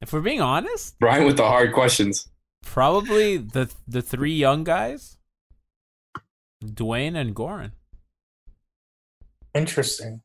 [0.00, 2.28] If we're being honest, Brian with the hard questions.
[2.66, 5.16] Probably the the three young guys,
[6.62, 7.72] Dwyane and Goran.
[9.54, 10.20] Interesting.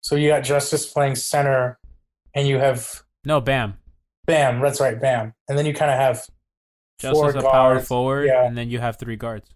[0.00, 1.78] So you got Justise playing center,
[2.34, 3.76] and you have No, Bam.
[4.26, 4.60] Bam.
[4.60, 5.34] That's right, Bam.
[5.48, 6.26] And then you kind of have
[6.98, 8.46] Just four as a power forward, Yeah.
[8.46, 9.50] and then you have three guards.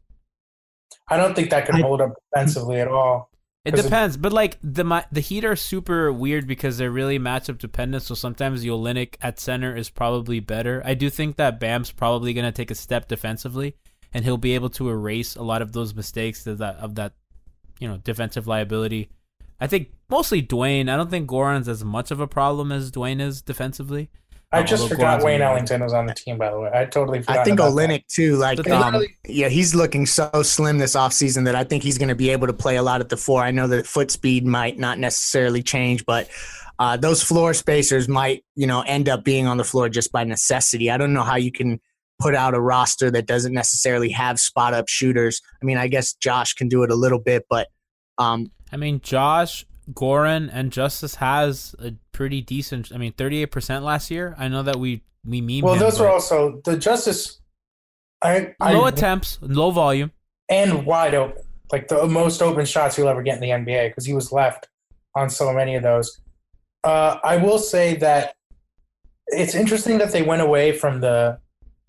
[1.08, 3.30] I don't think that can I- hold up defensively at all.
[3.66, 8.04] It depends, but like the the Heat are super weird because they're really matchup dependent.
[8.04, 10.82] So sometimes Olynyk at center is probably better.
[10.84, 13.74] I do think that Bam's probably going to take a step defensively,
[14.14, 17.14] and he'll be able to erase a lot of those mistakes of that of that
[17.80, 19.10] you know defensive liability.
[19.60, 20.88] I think mostly Dwyane.
[20.88, 24.10] I don't think Goran's as much of a problem as Dwyane is defensively.
[24.52, 25.52] I just forgot Goran's Wayne amazing.
[25.52, 26.70] Ellington was on the team, by the way.
[26.72, 27.38] I totally forgot.
[27.38, 27.88] I think about that.
[27.90, 28.36] Olynyk too.
[28.36, 32.08] Like, um, thing- yeah, he's looking so slim this offseason that I think he's going
[32.08, 33.42] to be able to play a lot at the four.
[33.42, 36.28] I know that foot speed might not necessarily change, but
[36.78, 40.24] uh, those floor spacers might, you know, end up being on the floor just by
[40.24, 40.90] necessity.
[40.90, 41.80] I don't know how you can
[42.18, 45.42] put out a roster that doesn't necessarily have spot up shooters.
[45.60, 47.68] I mean, I guess Josh can do it a little bit, but
[48.18, 52.92] um, I mean, Josh, Goran, and Justise has a pretty decent.
[52.92, 54.34] I mean, thirty eight percent last year.
[54.38, 55.62] I know that we we meme.
[55.62, 57.40] Well, him, those were also the Justise.
[58.22, 60.10] I, I low attempts, low volume.
[60.48, 64.06] and wide open, like the most open shots you'll ever get in the NBA because
[64.06, 64.68] he was left
[65.14, 66.20] on so many of those.
[66.82, 68.34] Uh, I will say that
[69.28, 71.38] it's interesting that they went away from the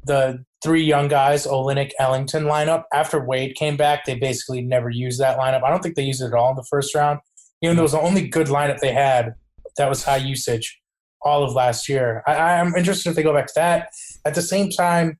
[0.03, 2.83] the three young guys, Olynyk, Ellington lineup.
[2.93, 5.63] After Wade came back, they basically never used that lineup.
[5.63, 7.19] I don't think they used it at all in the first round.
[7.61, 9.33] Even though it was the only good lineup they had
[9.77, 10.79] that was high usage
[11.21, 12.23] all of last year.
[12.27, 13.89] I, I'm interested if they go back to that.
[14.25, 15.17] At the same time,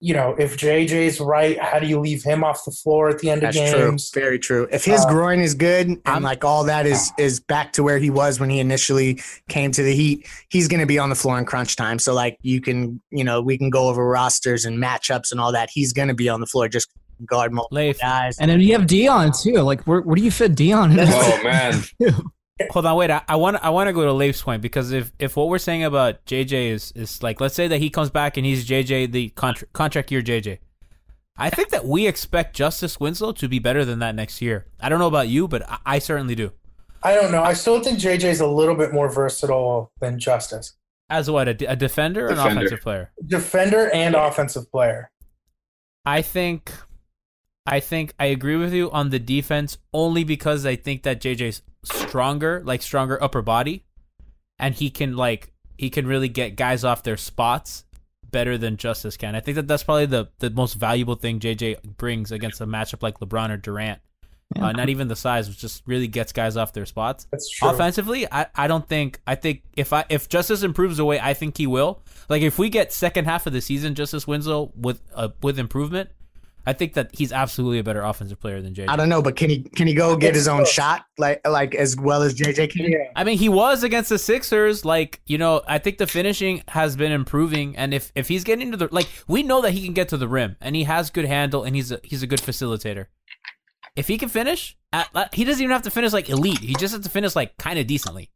[0.00, 3.30] you know, if JJ's right, how do you leave him off the floor at the
[3.30, 3.90] end that's of true.
[3.90, 4.10] games?
[4.12, 4.68] Very true.
[4.70, 7.82] If his Uh, groin is good and I'm- like all that is is back to
[7.82, 11.08] where he was when he initially came to the Heat, he's going to be on
[11.08, 11.98] the floor in crunch time.
[11.98, 15.52] So like you can, you know, we can go over rosters and matchups and all
[15.52, 15.70] that.
[15.72, 16.90] He's going to be on the floor just
[17.26, 18.38] guard multiple Leif, guys.
[18.38, 19.54] And then you have Dion too.
[19.54, 20.92] Like, where, where do you fit Dion?
[20.98, 21.06] in?
[21.10, 21.82] Oh man,
[22.70, 23.10] hold on, wait.
[23.10, 25.58] I, I want I want to go to Leif's point because if if what we're
[25.58, 29.12] saying about JJ is is like, let's say that he comes back and he's JJ
[29.12, 30.58] the contra- contract year JJ.
[31.36, 34.66] I think that we expect Justise Winslow to be better than that next year.
[34.80, 36.52] I don't know about you, but I, I certainly do.
[37.02, 37.42] I don't know.
[37.42, 40.72] I still think JJ is a little bit more versatile than Justise.
[41.10, 43.10] As what a, a defender or an offensive player?
[43.26, 45.10] Defender and offensive player.
[46.06, 46.72] I think
[47.66, 51.62] I think I agree with you on the defense only because I think that JJ's
[51.82, 53.84] stronger, like stronger upper body,
[54.58, 57.84] and he can like he can really get guys off their spots
[58.30, 59.34] better than Justise can.
[59.34, 63.02] I think that that's probably the the most valuable thing JJ brings against a matchup
[63.02, 64.00] like LeBron or Durant.
[64.56, 67.26] Uh, not even the size, which just really gets guys off their spots.
[67.32, 67.70] That's true.
[67.70, 71.32] Offensively, I, I don't think I think if I if Justise improves the way I
[71.34, 75.00] think he will, like if we get second half of the season Justise Winslow with
[75.14, 76.10] uh, with improvement,
[76.66, 78.86] I think that he's absolutely a better offensive player than JJ.
[78.88, 81.74] I don't know, but can he can he go get his own shot like like
[81.74, 82.94] as well as JJ can?
[83.14, 84.84] I mean, he was against the Sixers.
[84.84, 88.70] Like, you know, I think the finishing has been improving, and if if he's getting
[88.70, 91.10] to the like, we know that he can get to the rim, and he has
[91.10, 93.06] good handle, and he's a, he's a good facilitator.
[93.96, 96.58] If he can finish, at, at- he doesn't even have to finish like elite.
[96.60, 98.30] He just has to finish like kind of decently.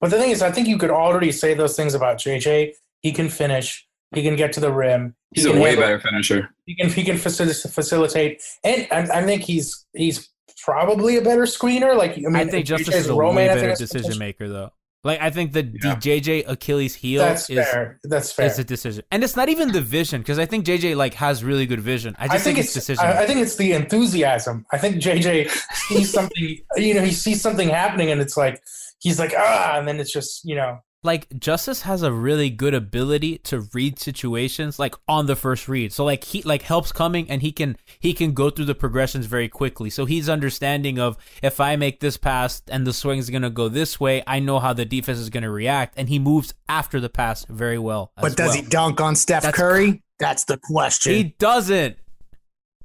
[0.00, 2.72] But the thing is, I think you could already say those things about JJ.
[3.02, 3.86] He can finish.
[4.14, 5.14] He can get to the rim.
[5.34, 6.50] He's he a way handle- better finisher.
[6.66, 10.28] He can he can facil- facilitate, and I, I think he's he's
[10.64, 11.96] probably a better screener.
[11.96, 14.72] Like I mean, I think Justise is a Roman, way better decision maker, though.
[15.04, 18.00] Like, I think the, the JJ Achilles heel That's is fair.
[18.02, 18.46] That's fair.
[18.46, 21.44] is a decision, and it's not even the vision because I think JJ like has
[21.44, 22.16] really good vision.
[22.18, 23.04] I just think, it's decision.
[23.04, 24.66] I, I think it's the enthusiasm.
[24.72, 26.58] I think JJ sees something.
[26.76, 28.60] You know, he sees something happening, and it's like
[28.98, 30.80] he's like ah, and then it's just you know.
[31.04, 35.92] Like Justise has a really good ability to read situations like on the first read.
[35.92, 39.26] So like he like helps coming and he can he can go through the progressions
[39.26, 39.90] very quickly.
[39.90, 43.50] So he's understanding of if I make this pass and the swing is going to
[43.50, 46.52] go this way, I know how the defense is going to react and he moves
[46.68, 48.10] after the pass very well.
[48.16, 48.56] as But does well.
[48.56, 50.02] he dunk on Steph That's- Curry?
[50.18, 51.12] That's the question.
[51.14, 51.96] He doesn't.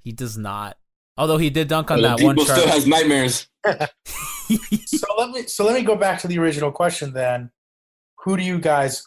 [0.04, 0.78] He does not.
[1.17, 2.60] Although he did dunk on Well, that one Debo chart.
[2.60, 3.47] still has nightmares.
[3.65, 7.49] so let me so let me go back to the original question then.
[8.24, 9.06] Who do you guys,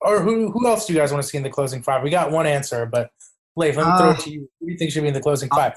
[0.00, 2.02] or who who else do you guys want to see in the closing five?
[2.02, 3.10] We got one answer, but
[3.56, 4.48] Leif, let me throw Uh, it to you.
[4.60, 5.74] Who do you think should be in the closing five?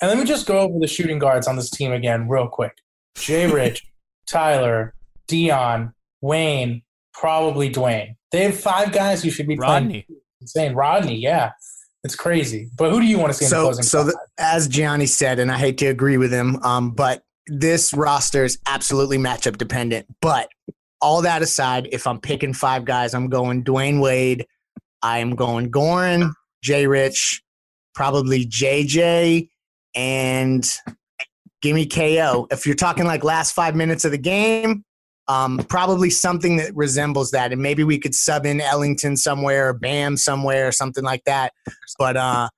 [0.00, 2.76] And let me just go over the shooting guards on this team again, real quick.
[3.16, 3.86] Jay Rich,
[4.28, 4.94] Tyler,
[5.26, 6.82] Dion, Wayne,
[7.14, 8.16] probably Dwyane.
[8.32, 10.02] They have five guys who should be Rodney.
[10.06, 10.20] playing.
[10.42, 11.16] Insane, Rodney.
[11.16, 11.52] Yeah,
[12.04, 12.68] it's crazy.
[12.76, 14.06] But who do you want to see in the so closing so five?
[14.08, 18.44] the, as Gianni said, and I hate to agree with him, um, but this roster
[18.44, 20.06] is absolutely matchup dependent.
[20.20, 20.48] But
[21.00, 24.46] all that aside, if I'm picking five guys, I'm going Dwyane Wade,
[25.02, 26.32] I am going Goran,
[26.62, 27.42] Jay Rich,
[27.94, 29.48] probably JJ,
[29.94, 30.68] and
[31.62, 32.46] gimme KO.
[32.50, 34.84] If you're talking like last five minutes of the game,
[35.28, 39.72] um, probably something that resembles that, and maybe we could sub in Ellington somewhere, or
[39.72, 41.52] Bam somewhere, or something like that.
[41.98, 42.48] But uh,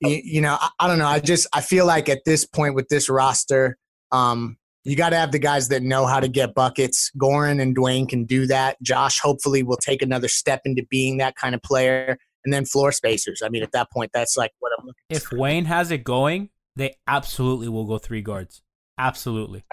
[0.00, 1.06] you, you know, I, I don't know.
[1.06, 3.76] I just I feel like at this point with this roster,
[4.10, 4.56] um,
[4.88, 7.10] you got to have the guys that know how to get buckets.
[7.18, 8.80] Goran and Dwyane can do that.
[8.82, 12.18] Josh hopefully will take another step into being that kind of player.
[12.44, 13.42] And then floor spacers.
[13.44, 15.02] I mean, at that point, that's like what I'm looking.
[15.10, 18.62] If Wayne has it going, they absolutely will go three guards.
[18.96, 19.64] Absolutely.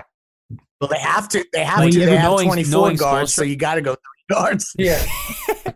[0.82, 1.46] Well, they have to.
[1.54, 2.00] They have Like, to.
[2.00, 4.74] They have knowing- 24 knowing guards, so you got to go three guards.
[4.78, 5.04] Yeah.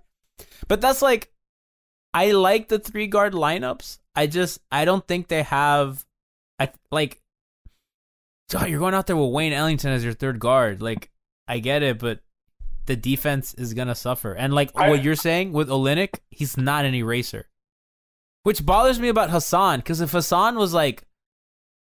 [0.68, 1.32] But that's like
[2.14, 3.98] I like the three guard lineups.
[4.16, 6.06] I just I don't think they have
[6.60, 7.20] I like
[8.56, 10.82] oh, you're going out there with Wayne Ellington as your third guard.
[10.82, 11.10] Like
[11.48, 12.20] I get it, but
[12.86, 14.34] the defense is gonna suffer.
[14.34, 17.48] And like I- what you're saying with Olynyk, he's not an eraser.
[18.44, 21.04] Which bothers me about Hassan, because if Hassan was like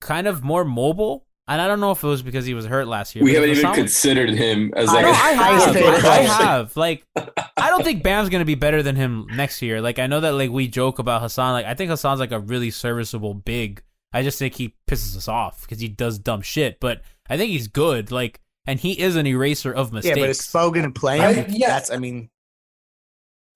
[0.00, 2.86] kind of more mobile, and I don't know if it was because he was hurt
[2.86, 3.24] last year.
[3.24, 5.76] We haven't if even Hassan was- considered him as like I have.
[6.04, 6.76] I have.
[6.76, 7.06] Like,
[7.56, 9.80] I don't think Bam's gonna be better than him next year.
[9.80, 11.52] Like, I know that like we joke about Hassan.
[11.52, 13.82] Like, I think Hassan's like a really serviceable big.
[14.14, 16.78] I just think he pisses us off because he does dumb shit.
[16.80, 18.10] But I think he's good.
[18.10, 20.16] Like, and he is an eraser of mistakes.
[20.16, 21.46] Yeah, but is Spo going to play I- him?
[21.50, 21.68] yeah.
[21.68, 21.90] That's.
[21.90, 22.30] I mean,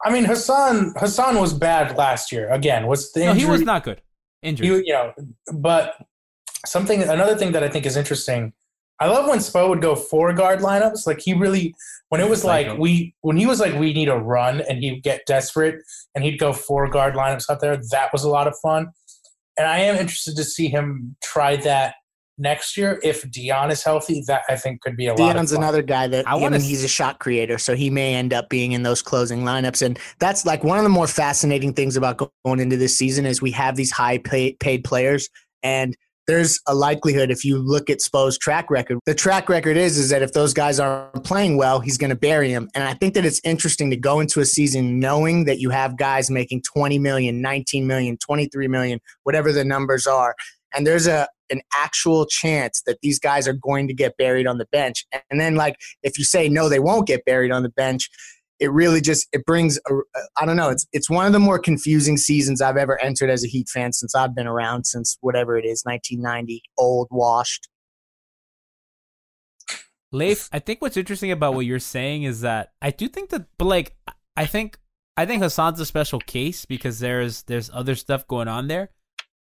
[0.04, 2.50] I mean, Hassan Hassan was bad last year.
[2.50, 3.44] Again, was the no, injury?
[3.44, 4.02] he was not good.
[4.42, 4.66] Injured.
[4.66, 5.12] You, you know,
[5.54, 5.94] but
[6.66, 8.52] something another thing that I think is interesting.
[9.00, 11.06] I love when Spo would go four guard lineups.
[11.06, 11.74] Like he really,
[12.08, 15.02] when it was like we, when he was like we need a run, and he'd
[15.02, 15.80] get desperate,
[16.14, 17.76] and he'd go four guard lineups out there.
[17.90, 18.88] That was a lot of fun,
[19.58, 21.94] and I am interested to see him try that
[22.38, 24.22] next year if Dion is healthy.
[24.26, 25.32] That I think could be a lot.
[25.34, 28.14] Dion's another guy that I I, wanna mean, he's a shot creator, so he may
[28.14, 29.84] end up being in those closing lineups.
[29.84, 33.42] And that's like one of the more fascinating things about going into this season is
[33.42, 35.28] we have these high pay- paid players,
[35.62, 35.96] and
[36.28, 40.10] there's a likelihood if you look at Spo's track record, the track record is is
[40.10, 42.68] that if those guys aren't playing well, he's going to bury him.
[42.74, 45.96] And I think that it's interesting to go into a season knowing that you have
[45.96, 50.36] guys making 20 million, 19 million, 23 million, whatever the numbers are,
[50.74, 54.58] and there's a an actual chance that these guys are going to get buried on
[54.58, 55.06] the bench.
[55.30, 58.10] And then like if you say no they won't get buried on the bench,
[58.60, 59.78] it really just it brings
[60.36, 63.44] I don't know it's it's one of the more confusing seasons I've ever entered as
[63.44, 67.68] a Heat fan since I've been around since whatever it is 1990 old washed
[70.10, 73.44] Leif, I think what's interesting about what you're saying is that I do think that,
[73.58, 73.94] but like,
[74.36, 74.78] I think
[75.18, 78.90] I think Hassan's a special case because there's there's other stuff going on there.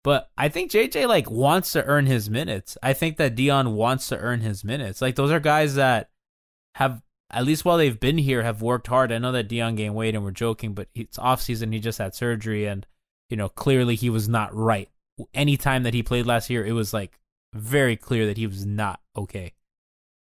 [0.03, 2.77] But I think JJ like wants to earn his minutes.
[2.83, 5.01] I think that Dion wants to earn his minutes.
[5.01, 6.09] Like those are guys that
[6.75, 9.11] have at least while they've been here have worked hard.
[9.11, 11.71] I know that Dion gained weight and we're joking, but it's off season.
[11.71, 12.85] He just had surgery and
[13.29, 14.89] you know clearly he was not right.
[15.33, 17.19] Anytime that he played last year, it was like
[17.53, 19.53] very clear that he was not okay.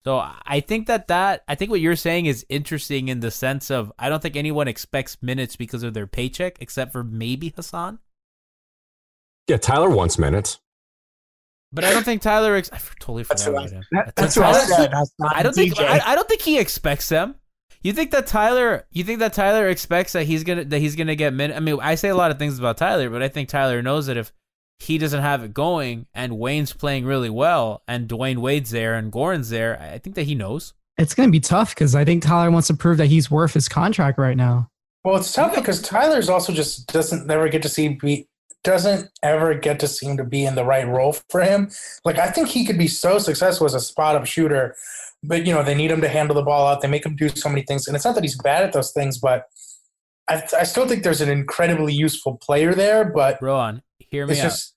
[0.04, 3.70] So I think that that I think what you're saying is interesting in the sense
[3.70, 7.98] of I don't think anyone expects minutes because of their paycheck except for maybe Hassan.
[9.48, 10.58] Yeah, Tyler wants minutes.
[11.72, 12.54] But I don't think Tyler.
[12.57, 13.83] Ex- I totally forgot That's what I- him.
[13.92, 14.92] that- I that's think what I said,
[15.37, 15.78] I don't think.
[15.81, 17.35] I, I don't think he expects them.
[17.83, 18.87] You think that Tyler?
[18.90, 21.57] You think that Tyler expects that he's gonna that he's gonna get minutes?
[21.57, 24.07] I mean, I say a lot of things about Tyler, but I think Tyler knows
[24.07, 24.33] that if
[24.81, 29.12] he doesn't have it going and Wayne's playing really well and Dwyane Wade's there and
[29.12, 30.72] Goran's there, I I think that he knows.
[30.96, 33.54] It's going to be tough because I think Tyler wants to prove that he's worth
[33.54, 34.68] his contract right now.
[35.04, 38.26] Well, it's tough because Tyler's also just doesn't never get to see be
[38.64, 41.71] doesn't ever get to seem to be in the right role for him.
[42.05, 44.75] Like I think he could be so successful as a spot up shooter,
[45.23, 46.81] but you know they need him to handle the ball out.
[46.81, 48.92] They make him do so many things, and it's not that he's bad at those
[48.92, 49.44] things, but
[50.29, 53.05] I, I still think there's an incredibly useful player there.
[53.05, 54.42] But Rohan, hear me out.
[54.42, 54.75] just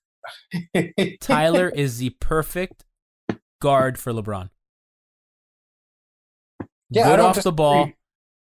[1.20, 2.84] Tyler is the perfect
[3.60, 4.50] guard for LeBron.
[6.90, 7.90] Yeah, good off the ball.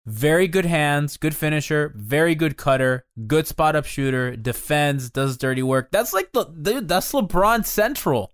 [0.06, 5.62] Very good hands, good finisher, very good cutter, good spot up shooter, defends, does dirty
[5.62, 5.90] work.
[5.90, 8.32] That's like the dude, that's LeBron central.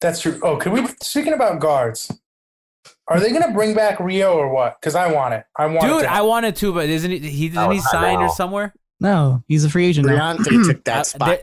[0.00, 0.40] That's true.
[0.42, 0.86] Oh, can we?
[1.02, 2.10] Speaking about guards,
[3.08, 4.80] are they going to bring back Rio or what?
[4.80, 5.44] Because I want it.
[5.56, 5.82] I want.
[5.82, 7.18] Dude, to- I wanted to, but isn't he?
[7.18, 8.74] He didn't Oh, he I sign or somewhere?
[9.00, 10.34] No, he's a free agent now.
[10.36, 11.38] Briante took that Uh, spot.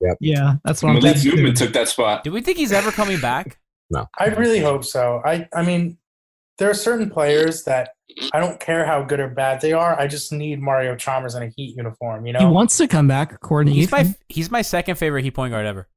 [0.00, 1.36] there- Yeah, that's what I'm Malik thinking.
[1.36, 2.24] Newman took that spot.
[2.24, 3.58] Do we think he's ever coming back?
[3.90, 4.06] No.
[4.18, 5.22] I really hope so.
[5.24, 5.98] I I mean,
[6.58, 7.90] there are certain players that
[8.32, 9.98] I don't care how good or bad they are.
[9.98, 12.26] I just need Mario Chalmers in a Heat uniform.
[12.26, 15.32] You know, He wants to come back, according He's my he's my second favorite Heat
[15.32, 15.88] point guard ever.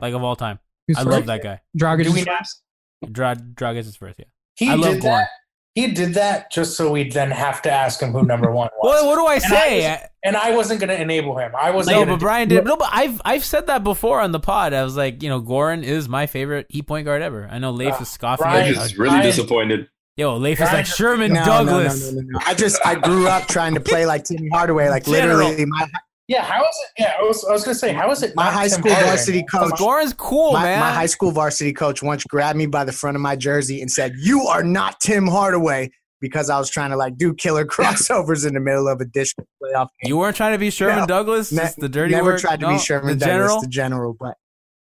[0.00, 0.58] Like of all time.
[0.88, 1.12] Who's I first?
[1.12, 1.60] love that guy.
[1.78, 2.62] Dragic Do is we first?
[3.10, 4.24] Dra- Dragic is first, yeah.
[4.56, 5.18] he I love did Goran.
[5.22, 5.28] that.
[5.74, 9.02] He did that just so we'd then have to ask him who number one was.
[9.02, 9.90] Well, what do I And say?
[9.90, 11.52] was- and I wasn't going to enable him.
[11.58, 11.96] I wasn't.
[11.98, 12.64] No, but Brian did.
[12.64, 14.72] No, but I've I've said that before on the pod.
[14.74, 17.48] I was like, you know, Goran is my favorite Heat point guard ever.
[17.50, 18.44] I know Leif Uh, is scoffing.
[18.44, 19.88] Brian Leif at is really disappointed.
[20.16, 22.12] Yo, Leif is like Sherman No, no, no, Douglas.
[22.12, 22.38] no, no, no.
[22.46, 24.88] I just I grew up trying to play like Timmy Hardaway.
[24.90, 25.38] Like General.
[25.48, 25.88] literally, my
[26.28, 27.02] yeah, how is it?
[27.02, 28.34] Yeah, I was, I was going to say, how is it?
[28.36, 29.10] my not high school Hardaway?
[29.10, 29.72] varsity coach.
[29.78, 30.80] Goran's cool, my, man.
[30.80, 33.90] my high school varsity coach once grabbed me by the front of my jersey and
[33.90, 38.46] said, "You are not Tim Hardaway," because I was trying to like do killer crossovers
[38.46, 40.08] in the middle of a dish playoff game.
[40.10, 41.06] you weren't trying to be Sherman No.
[41.06, 42.40] Douglas, Ne- just the dirty Never work?
[42.40, 42.72] tried to No?
[42.74, 43.60] be Sherman the Douglas, general.
[43.62, 44.34] the general, but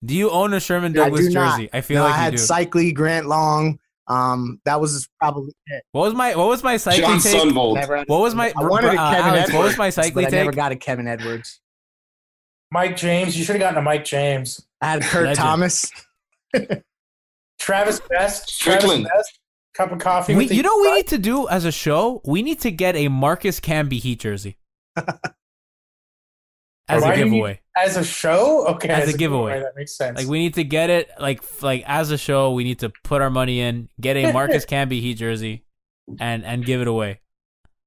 [0.06, 1.52] Do you own a Sherman I Douglas do not.
[1.58, 1.70] jersey?
[1.74, 2.42] I feel No, like I you had do.
[2.42, 3.80] Seikaly, Grant Long.
[4.08, 5.84] Um, that was probably it.
[5.94, 7.42] what was my what was my Seikaly John take?
[7.42, 7.76] Sundvold.
[7.76, 9.94] Never What was my I wanted a uh, Kevin Alex, Edwards, what was my but
[9.94, 11.62] cycling I never got a Kevin Edwards.
[12.72, 13.38] Mike James.
[13.38, 14.66] You should have gotten a Mike James.
[14.82, 15.38] I had Kurt Legend.
[15.38, 15.92] Thomas.
[17.60, 18.50] Travis Best.
[18.50, 19.06] Strickland.
[19.06, 19.40] Travis Best.
[19.76, 20.36] Cup of coffee.
[20.36, 22.22] We, with you know what we need to do as a show?
[22.26, 24.58] We need to get a Marcus Camby Heat jersey.
[26.90, 27.60] as Why a do you need- giveaway.
[27.78, 28.68] as a show.
[28.68, 29.60] Okay, As a giveaway.
[29.62, 30.18] That makes sense.
[30.18, 33.22] Like we need to get it like like as a show, we need to put
[33.22, 35.64] our money in, get a Marcus Camby Heat jersey
[36.20, 37.20] and and give it away.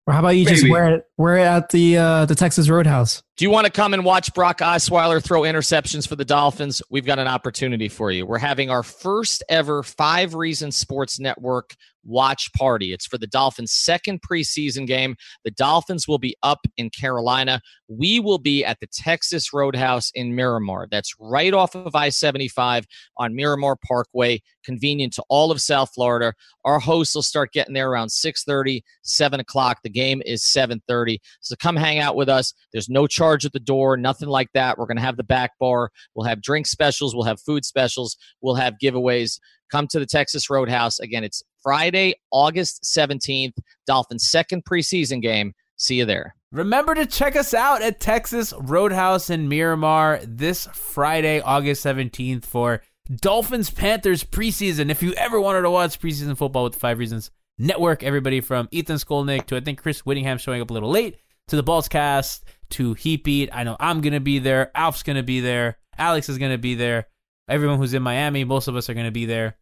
[0.08, 3.24] Or how about you just wear it wear it at the uh, the Texas Roadhouse?
[3.36, 6.80] Do you want to come and watch Brock Osweiler throw interceptions for the Dolphins?
[6.88, 8.24] We've got an opportunity for you.
[8.24, 11.74] We're having our first ever Five Reasons Sports Network
[12.06, 12.92] watch party.
[12.92, 15.16] It's for the Dolphins' second preseason game.
[15.44, 17.60] The Dolphins will be up in Carolina.
[17.88, 20.88] We will be at the Texas Roadhouse in Miramar.
[20.90, 22.86] That's right off of I 75
[23.18, 26.32] on Miramar Parkway, convenient to all of South Florida.
[26.64, 29.78] Our hosts will start getting there around 6:30, 7 o'clock.
[29.82, 31.18] The game is 7:30.
[31.40, 32.54] So come hang out with us.
[32.72, 34.78] There's no charge at the door, nothing like that.
[34.78, 35.90] We're going to have the back bar.
[36.14, 37.14] We'll have drink specials.
[37.14, 38.16] We'll have food specials.
[38.40, 39.38] We'll have giveaways.
[39.70, 41.00] Come to the Texas Roadhouse.
[41.00, 43.54] Again, it's Friday, August 17th.
[43.88, 45.52] Dolphins' second preseason game.
[45.76, 46.36] See you there.
[46.52, 52.82] Remember to check us out at Texas Roadhouse in Miramar this Friday, August 17th for
[53.12, 54.92] Dolphins Panthers preseason.
[54.92, 58.98] If you ever wanted to watch preseason football with Five Reasons Network, everybody from Ethan
[58.98, 62.44] Skolnick to I think Chris Wittyngham showing up a little late to the Balls cast
[62.70, 63.50] to Heat Beat.
[63.52, 64.70] I know I'm going to be there.
[64.76, 65.78] Alf's going to be there.
[65.98, 67.08] Alex is going to be there.
[67.48, 69.56] Everyone who's in Miami, most of us are going to be there.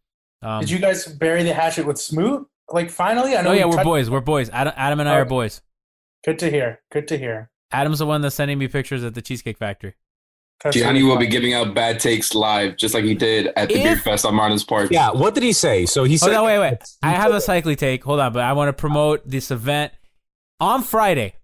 [0.45, 2.47] Um, Did you guys bury the hatchet with Smoot?
[2.71, 3.37] like finally.
[3.37, 3.51] I know.
[3.51, 4.11] Oh yeah, we we're touched- boys.
[4.11, 4.49] We're boys.
[4.51, 5.61] Adam, Adam and I are boys.
[6.25, 6.81] Good to hear.
[6.91, 7.51] Good to hear.
[7.73, 9.95] Adam's the one that's sending me pictures at the Cheesecake Factory.
[10.71, 13.97] Gianni will be giving out bad takes live, just like he did at the Beer
[13.97, 14.91] Fest on Marlins Park.
[14.91, 15.85] Yeah, what did he say?
[15.85, 16.79] So he Oh said, no, wait, wait.
[17.03, 18.03] I have a Seikaly take.
[18.05, 19.93] Hold on, but I want to promote this event
[20.61, 21.35] on Friday.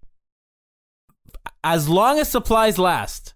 [1.62, 3.34] As long as supplies last,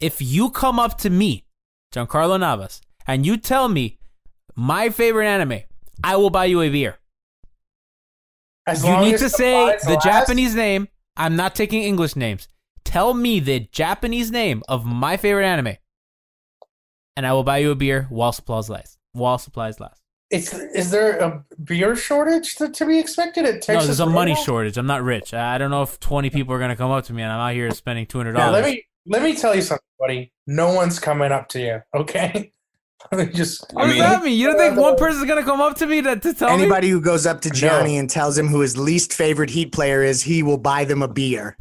[0.00, 1.44] if you come up to me,
[1.94, 3.98] Giancarlo Navas, and you tell me
[4.56, 5.60] my favorite anime,
[6.02, 6.98] I will buy you a beer.
[8.66, 10.88] As you need to say the last- Japanese name.
[11.18, 12.46] I'm not taking English names.
[12.84, 15.76] Tell me the Japanese name of my favorite anime,
[17.16, 18.98] and I will buy you a beer while supplies last.
[19.12, 20.02] While supplies last.
[20.30, 23.74] It's, is there a beer shortage to, to be expected at Texas?
[23.74, 24.76] no, there's a money shortage.
[24.76, 25.32] I'm not rich.
[25.32, 27.54] I don't know if 20 people are gonna come up to me, and I'm out
[27.54, 28.62] here spending 200 Yeah, dollars.
[28.62, 30.32] let me let me tell you something, buddy.
[30.46, 31.82] No one's coming up to you.
[31.94, 32.52] Okay.
[33.12, 33.64] Let me just.
[33.72, 34.38] What does that mean?
[34.38, 36.92] You don't think one person's gonna come up to me to, to tell Anybody me?
[36.92, 40.22] who goes up to Gianni and tells him who his least favorite Heat player is,
[40.22, 41.56] he will buy them a beer.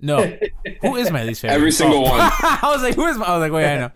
[0.00, 0.18] No.
[0.82, 1.56] Who is my least favorite?
[1.56, 2.10] Every single Oh.
[2.10, 2.20] one.
[2.20, 3.26] I was like, who is my?
[3.26, 3.90] I was like, wait, I know.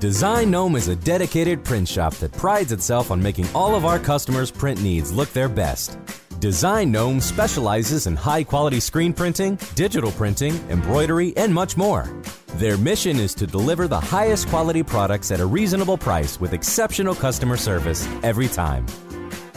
[0.00, 3.98] Design Gnome is a dedicated print shop that prides itself on making all of our
[4.00, 5.96] customers' print needs look their best.
[6.40, 12.08] Design Gnome specializes in high quality screen printing, digital printing, embroidery, and much more.
[12.56, 17.14] Their mission is to deliver the highest quality products at a reasonable price with exceptional
[17.14, 18.84] customer service every time.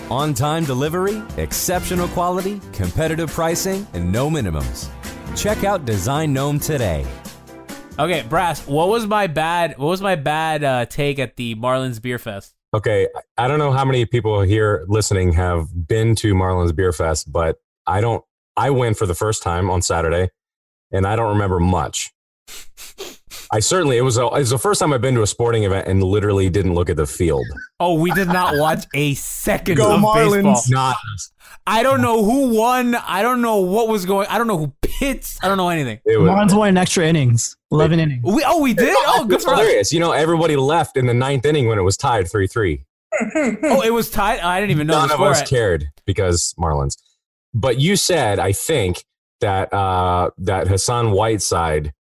[0.10, 4.90] On time delivery, exceptional quality, competitive pricing, and no minimums.
[5.36, 7.06] Check out Design Gnome today.
[8.00, 8.66] Okay, Brass.
[8.66, 9.78] What was my bad?
[9.78, 12.56] What was my bad uh, take at the Marlins Beer Fest?
[12.74, 13.08] Okay,
[13.38, 17.58] I don't know how many people here listening have been to Marlins Beer Fest, but
[17.88, 18.24] I don't.
[18.56, 20.30] I went for the first time on Saturday,
[20.92, 22.12] and I don't remember much.
[23.52, 25.64] I certainly it was a, it was the first time I've been to a sporting
[25.64, 27.46] event and literally didn't look at the field.
[27.80, 30.44] Oh, we did not watch a second Go of Marlins.
[30.44, 30.64] baseball.
[30.70, 30.98] Not
[31.70, 32.96] I don't know who won.
[32.96, 34.26] I don't know what was going.
[34.28, 35.38] I don't know who pitched.
[35.44, 36.00] I don't know anything.
[36.04, 36.18] it.
[36.18, 38.24] Marlins won in extra innings, eleven innings.
[38.24, 38.96] We oh we did.
[38.98, 39.94] Oh, good It's for us.
[39.94, 42.86] You know, everybody left in the ninth inning when it was tied three three.
[43.64, 44.40] Oh, it was tied.
[44.40, 44.94] I didn't even know.
[45.00, 45.30] None the of score.
[45.30, 46.98] us cared because Marlins.
[47.54, 49.04] But you said, I think
[49.42, 51.94] that uh, that Hassan Whiteside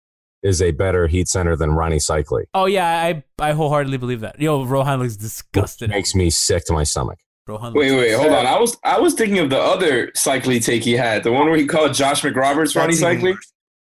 [0.43, 2.45] is a better heat center than Rony Seikaly.
[2.53, 4.39] Oh yeah, I I wholeheartedly believe that.
[4.39, 5.89] Yo, Rohan looks disgusted.
[5.89, 7.19] Makes me sick to my stomach.
[7.47, 7.73] Rohan.
[7.73, 8.45] Wait, wait, hold on.
[8.45, 11.57] I was I was thinking of the other Seikaly take he had, the one where
[11.57, 13.37] he called Josh McRoberts Rony That's Seikaly.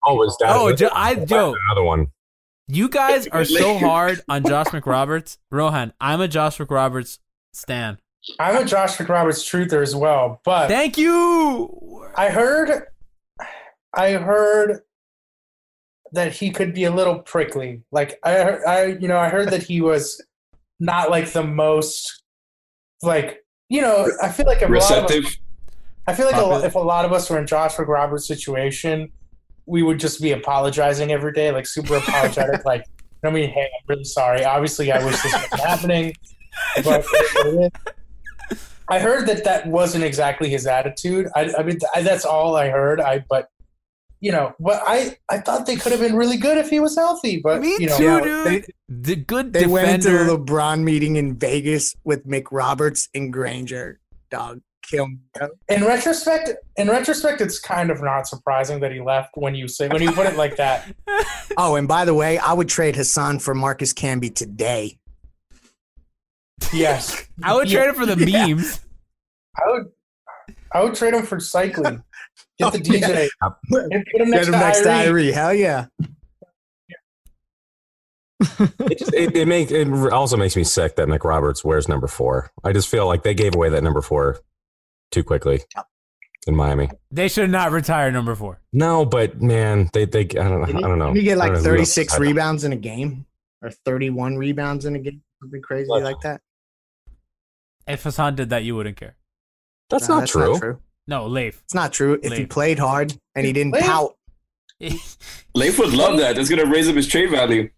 [0.04, 0.56] Oh, was that?
[0.56, 2.06] Oh, Jo- I yo, another one.
[2.68, 5.38] you guys are so hard on Josh McRoberts.
[5.50, 7.18] Rohan, I'm a Josh McRoberts
[7.52, 7.98] stan.
[8.38, 12.06] I'm a Josh McRoberts truther as well, but Thank you.
[12.16, 12.84] I heard,
[13.94, 14.80] I heard
[16.12, 17.82] that he could be a little prickly.
[17.92, 18.36] Like I,
[18.66, 20.20] I, you know, I heard that he was
[20.80, 22.19] not like the most,
[23.02, 25.36] like you know, I feel like a lot of us, Receptive.
[26.06, 29.10] I feel like a if a lot of us were in Josh Roberts' situation,
[29.66, 32.84] we would just be apologizing every day, like super apologetic, like.
[33.22, 34.46] I mean, hey, I'm really sorry.
[34.46, 36.14] Obviously, I wish this wasn't happening,
[36.82, 37.04] but
[38.88, 41.28] I heard that that wasn't exactly his attitude.
[41.36, 42.98] I, I mean, I, that's all I heard.
[42.98, 43.50] I but
[44.20, 46.96] you know, but I I thought they could have been really good if he was
[46.96, 47.40] healthy.
[47.42, 48.46] But Me you know, too, Yeah, dude.
[48.46, 54.00] they- the good They went into the LeBron meeting in Vegas with McRoberts and Granger.
[54.30, 55.18] Dog, kill me.
[55.68, 59.88] in retrospect, in retrospect, it's kind of not surprising that he left when you say
[59.88, 60.92] when you put it like that.
[61.56, 64.98] Oh, and by the way, I would trade Hassan for Marcus Camby today.
[66.72, 68.16] Yes, I would trade it for the
[68.56, 68.80] memes.
[69.56, 69.86] I would.
[70.72, 72.02] I would trade him for Seikaly.
[72.58, 73.08] Get the Oh, yeah.
[73.08, 73.28] DJ.
[73.92, 75.30] And put him next, Get him next to to Irie.
[75.30, 75.32] Irie.
[75.32, 75.86] Hell yeah.
[78.88, 82.50] It, just, it, it makes it also makes me sick that McRoberts wears number four.
[82.64, 84.38] I just feel like they gave away that number four
[85.10, 85.60] too quickly
[86.46, 86.88] in Miami.
[87.10, 88.60] They should not retire number four.
[88.72, 91.12] No, but man, they they I don't Didn't I don't know.
[91.12, 93.26] didn't get like don't know who else 36 rebounds in a game
[93.60, 95.20] or 31 rebounds in a game?
[95.42, 96.02] Something crazy What?
[96.02, 96.40] like that?
[97.86, 99.16] If Hassan did that, you wouldn't care.
[99.90, 100.58] That's, No, not, true.
[100.58, 100.80] true.
[101.06, 101.60] No, Leif.
[101.64, 102.18] It's not true.
[102.22, 103.82] If he played hard and he didn't Leave.
[103.82, 104.16] pout,
[105.54, 106.36] Leif would love that.
[106.36, 107.68] That's gonna raise up his trade value.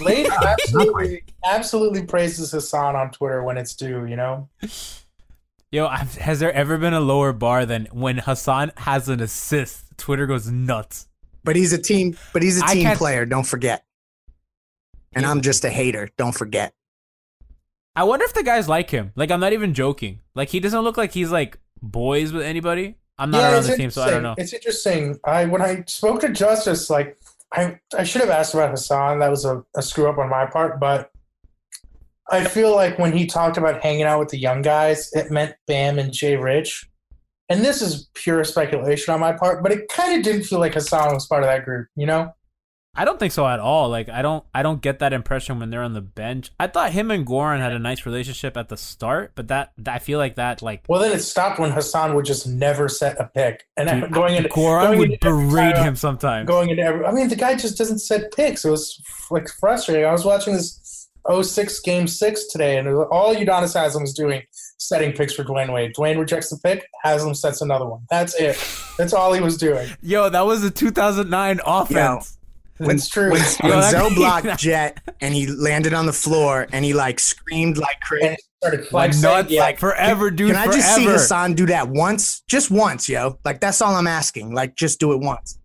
[0.00, 4.06] Leif absolutely, absolutely praises Hassan on Twitter when it's due.
[4.06, 4.48] You know.
[5.72, 9.84] Yo, has there ever been a lower bar than when Hassan has an assist?
[9.96, 11.06] Twitter goes nuts.
[11.44, 13.24] but he's a team, but he's a team player.
[13.24, 13.84] Don't forget.
[15.12, 16.08] And I'm just a hater.
[16.16, 16.72] Don't forget.
[17.96, 19.12] I wonder if the guys like him.
[19.16, 20.20] Like, I'm not even joking.
[20.34, 22.96] Like, he doesn't look like he's like boys with anybody.
[23.18, 24.34] I'm not around it's the team, so I don't know.
[24.38, 25.18] It's interesting.
[25.24, 27.18] I when I spoke to Justise, like
[27.52, 29.18] I I should have asked about Hassan.
[29.18, 31.10] That was a, a screw up on my part, but
[32.30, 35.54] I feel like when he talked about hanging out with the young guys, it meant
[35.66, 36.88] Bam and J-Rich.
[37.48, 40.74] And this is pure speculation on my part, but it kind of didn't feel like
[40.74, 42.32] Hassan was part of that group, you know?
[42.94, 43.88] I don't think so at all.
[43.88, 46.50] Like I don't I don't get that impression when they're on the bench.
[46.58, 49.94] I thought him and Goran had a nice relationship at the start, but that, that
[49.94, 53.20] I feel like that like Well, then it stopped when Hassan would just never set
[53.20, 53.64] a pick.
[53.76, 56.48] And Dude, going into Goran going would into berate him sometimes.
[56.48, 58.64] Going into every, I mean, the guy just doesn't set picks.
[58.64, 60.04] It was like frustrating.
[60.04, 64.42] I was watching this 06 game six today, and all Udonis Haslem was doing
[64.78, 65.94] setting picks for Dwyane Wade.
[65.94, 68.00] Dwyane rejects the pick, Haslam sets another one.
[68.10, 68.58] That's it.
[68.98, 69.88] That's all he was doing.
[70.00, 72.38] Yo, that was the 2009 offense.
[72.86, 73.30] When, It's true.
[73.30, 77.20] When, when that- Zo blocked Jet and he landed on the floor and he like
[77.20, 78.36] screamed like crazy.
[78.62, 79.22] started Like flexing.
[79.22, 79.60] nuts, Yeah.
[79.62, 80.52] like forever, dude.
[80.54, 81.04] Can I just see.
[81.04, 82.42] Hassan do that once?
[82.48, 83.38] Just once, yo.
[83.44, 84.52] Like that's all I'm asking.
[84.54, 85.58] Like just do it once.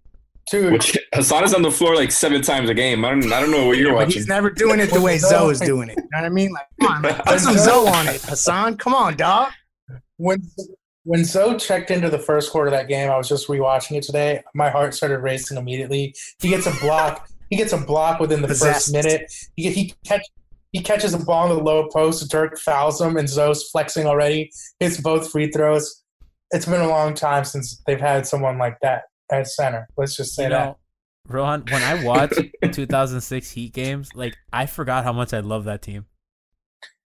[0.52, 3.04] Dude, Which Hassan is on the floor like seven times a game.
[3.04, 4.14] I don't I don't know what you're But watching.
[4.14, 5.98] he's never doing it the way Zo is doing it.
[5.98, 6.52] You know what I mean?
[6.52, 7.22] Like, come on, man.
[7.26, 8.78] put some Zo on it, Hassan.
[8.78, 9.52] Come on, dog.
[10.18, 10.44] when
[11.06, 14.04] when Zo checked into the first quarter of that game, I was just rewatching it
[14.04, 14.42] today.
[14.54, 16.14] My heart started racing immediately.
[16.40, 17.30] He gets a block.
[17.50, 18.92] he gets a block within the Possessed.
[18.92, 19.32] first minute.
[19.56, 20.26] He he catch
[20.72, 22.30] he catches a ball in the low post.
[22.30, 24.52] Dirk fouls him, and Zo's flexing already.
[24.80, 26.04] Hits both free throws.
[26.52, 29.88] It's been a long time since they've had someone like that at center.
[29.98, 30.66] Let's just say You that.
[30.66, 30.78] know,
[31.28, 32.40] Rohan, when I watched
[32.72, 36.06] 2006 Heat games, like I forgot how much I love that team.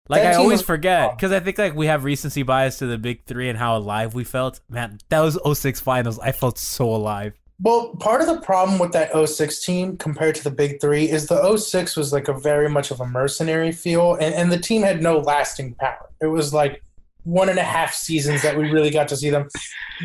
[0.10, 3.26] Like I always forget because I think like we have recency bias to the big
[3.26, 4.60] three and how alive we felt.
[4.68, 6.18] Man, that was 06 finals.
[6.20, 7.34] I felt so alive.
[7.62, 11.28] Well, part of the problem with that 06 team compared to the big three is
[11.28, 14.82] the 06 was like a very much of a mercenary feel, and, and the team
[14.82, 16.10] had no lasting power.
[16.22, 16.82] It was like
[17.24, 19.47] one and a half seasons that we really got to see them.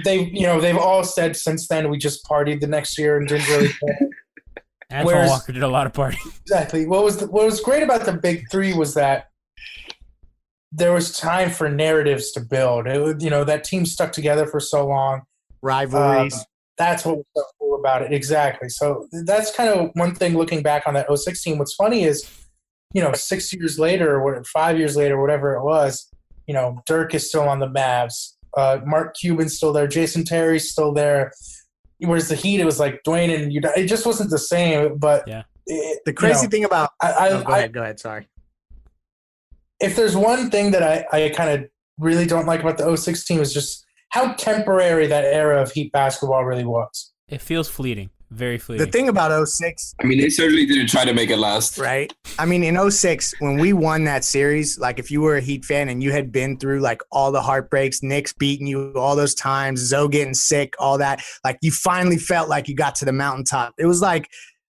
[0.05, 3.27] They, you know, they've all said since then we just partied the next year and
[3.29, 3.71] didn't really.
[4.93, 6.41] Antoine Whereas- Walker did a lot of partying.
[6.43, 6.87] exactly.
[6.87, 9.29] What was the, what was great about the big three was that
[10.75, 12.89] there was time for narratives to build.
[12.89, 15.23] It was, you know, that team stuck together for so long.
[15.63, 16.35] Rivalries.
[16.35, 16.41] Um,
[16.77, 18.13] that's what was so cool about it.
[18.13, 18.69] Exactly.
[18.69, 21.59] So that's kind of one thing looking back on that 06 team.
[21.59, 22.29] What's funny is,
[22.93, 26.11] you know, six years later or five years later, whatever it was,
[26.49, 28.33] you know, Dirk is still on the Mavs.
[28.57, 29.87] Uh, Mark Cuban's still there.
[29.87, 31.31] Jason Terry's still there.
[31.99, 33.61] Whereas the Heat, it was like Dwyane and you.
[33.77, 34.99] It just wasn't the same.
[34.99, 37.73] But yeah, it, the crazy you know, thing about I, I, Oh, go I ahead,
[37.73, 38.01] go ahead.
[38.01, 38.29] Sorry.
[39.81, 41.69] If there's one thing that I, I kind of
[41.99, 45.93] really don't like about the 06 team is just how temporary that era of Heat
[45.93, 47.13] basketball really was.
[47.29, 48.87] It feels fleeting, very fleeting.
[48.87, 51.79] The thing about 06, I mean, they certainly didn't try to make it last.
[51.79, 52.13] right?
[52.39, 55.65] I mean, in 06, when we won that series, like if you were a Heat
[55.65, 59.35] fan and you had been through like all the heartbreaks, Knicks beating you all those
[59.35, 63.13] times, Zo getting sick, all that, like you finally felt like you got to the
[63.13, 63.75] mountaintop.
[63.79, 64.31] It was like,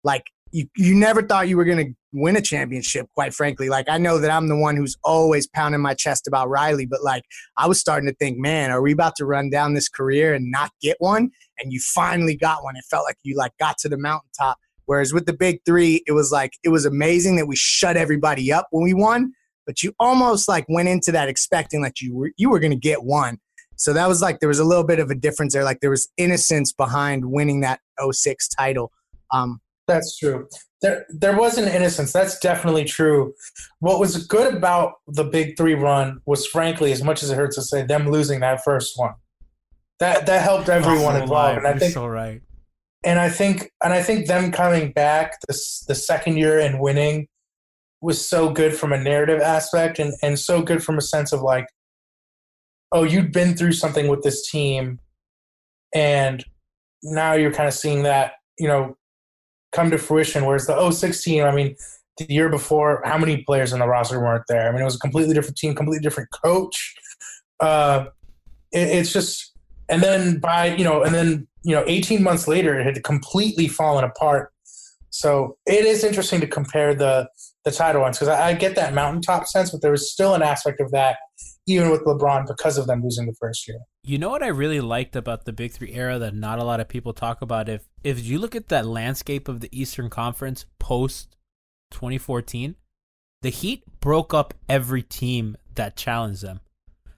[0.04, 3.70] like you, you never thought you were going to win a championship, quite frankly.
[3.70, 7.04] Like I know that I'm the one who's always pounding my chest about Riley, but
[7.04, 7.24] like
[7.58, 10.50] I was starting to think, man, are we about to run down this career and
[10.52, 11.30] not get one?
[11.60, 12.76] And you finally got one.
[12.76, 14.58] It felt like you like got to the mountaintop.
[14.86, 18.52] Whereas with the big three, it was like it was amazing that we shut everybody
[18.52, 19.34] up when we won,
[19.66, 23.04] but you almost like went into that expecting like you were you were gonna get
[23.04, 23.38] one.
[23.76, 25.64] So that was like there was a little bit of a difference there.
[25.64, 27.80] Like there was innocence behind winning that
[28.12, 28.92] 06 title.
[29.32, 30.48] Um, That's true.
[30.82, 32.12] There, there was an innocence.
[32.12, 33.34] That's definitely true.
[33.80, 37.56] What was good about the Big Three run was, frankly, as much as it hurts
[37.56, 39.14] to say, them losing that first one.
[40.00, 42.42] That that helped everyone So involved, and I You're think, so right.
[43.04, 47.28] and I think, and I think them coming back this the second year and winning
[48.02, 51.42] was so good from a narrative aspect, and and so good from a sense of
[51.42, 51.66] like,
[52.92, 55.00] oh, you'd been through something with this team,
[55.96, 56.46] and
[57.04, 58.97] now you're kind of seeing that, you know,
[59.78, 60.46] come to fruition.
[60.46, 61.76] Whereas the 06 team, I mean,
[62.18, 64.68] the year before, how many players in the roster weren't there?
[64.68, 66.96] I mean, it was a completely different team, completely different coach.
[67.60, 68.06] Uh,
[68.72, 69.54] it, it's just,
[69.88, 73.68] and then by, you know, and then, you know, 18 months later, it had completely
[73.68, 74.52] fallen apart.
[75.12, 77.30] So it is interesting to compare the,
[77.64, 80.42] the title ones because I, I get that mountaintop sense, but there was still an
[80.42, 81.18] aspect of that,
[81.68, 83.80] even with LeBron, because of them losing the first year.
[84.08, 86.80] You know what I really liked about the Big Three era that not a lot
[86.80, 87.68] of people talk about?
[87.68, 91.36] If if you look at that landscape of the Eastern Conference post
[91.92, 92.76] 2014,
[93.42, 96.62] the Heat broke up every team that challenged them.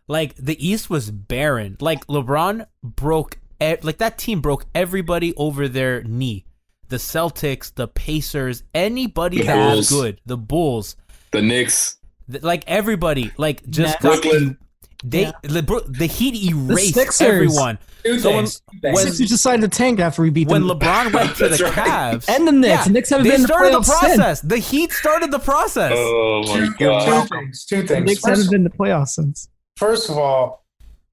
[0.07, 1.77] Like the East was barren.
[1.79, 6.45] Like LeBron broke, e- like that team broke everybody over their knee.
[6.87, 10.95] The Celtics, the Pacers, anybody The that was good, the Bulls,
[11.29, 11.97] The Knicks.
[12.31, 14.57] Th- like everybody, like just Brooklyn.
[15.03, 17.21] They the, bro- the Heat The erased Sixers.
[17.27, 17.77] everyone.
[18.03, 18.61] Two So when, things.
[18.81, 20.77] The when, Sixers decided to tank after we beat when them.
[20.79, 21.73] LeBron went to the right.
[21.73, 22.85] Cavs And the Knicks.
[22.85, 24.41] The Knicks haven't they been in the started the playoffs since.
[24.41, 25.93] The Heat started the process.
[25.95, 27.27] Oh my Two, god.
[27.27, 27.65] two things.
[27.65, 28.05] Two the things.
[28.05, 29.47] Knicks First, haven't been in the playoffs since.
[29.77, 30.65] first of all,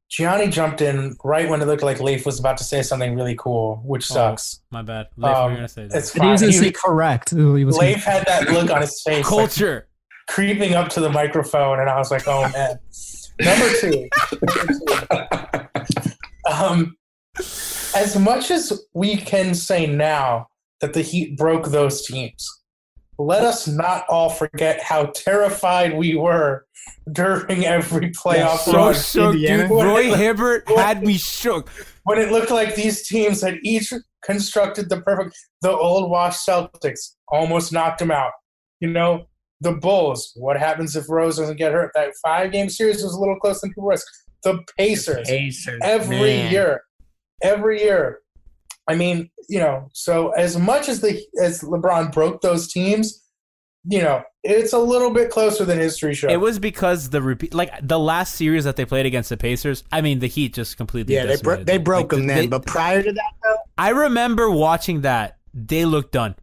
[0.09, 3.35] Gianni jumped in right when it looked like Leif was about to say something really
[3.37, 4.61] cool, which Oh, sucks.
[4.71, 5.07] My bad.
[5.17, 5.97] Leif, Um, you're gonna say that.
[5.99, 7.33] It's But he was going to say correct.
[7.33, 9.89] Ooh, he was Leif had that look on his face, like, Culture.
[10.29, 12.79] creeping up to the microphone, and I was like, "Oh man."
[13.41, 14.09] Number two.
[16.51, 16.97] um,
[17.95, 20.47] as much as we can say now
[20.81, 22.47] that the Heat broke those teams,
[23.19, 26.67] let us not all forget how terrified we were
[27.13, 28.95] during every playoff so run.
[28.95, 29.71] shook, dude.
[29.71, 31.71] Roy Hibbert had me shook.
[32.05, 33.93] when it looked like these teams had each
[34.25, 38.33] constructed the perfect the old wash celtics almost knocked them out
[38.81, 39.25] you know
[39.61, 43.19] the bulls what happens if rose doesn't get hurt that five game series was a
[43.19, 43.97] little closer than people were
[44.45, 46.53] the pacers, Pacers, every man.
[46.53, 46.83] year
[47.43, 48.21] every year
[48.89, 53.23] i mean you know so as much as the as lebron broke those teams
[53.89, 57.53] you know it's a little bit closer than history shows It was because the repeat,
[57.55, 59.83] like the last series that they played against the Pacers.
[59.91, 61.15] I mean, the Heat just completely.
[61.17, 62.37] Yeah, they, bro- decimated they broke Like, them then.
[62.39, 65.39] they- but prior to that, though, I remember watching that.
[65.53, 66.37] They looked done.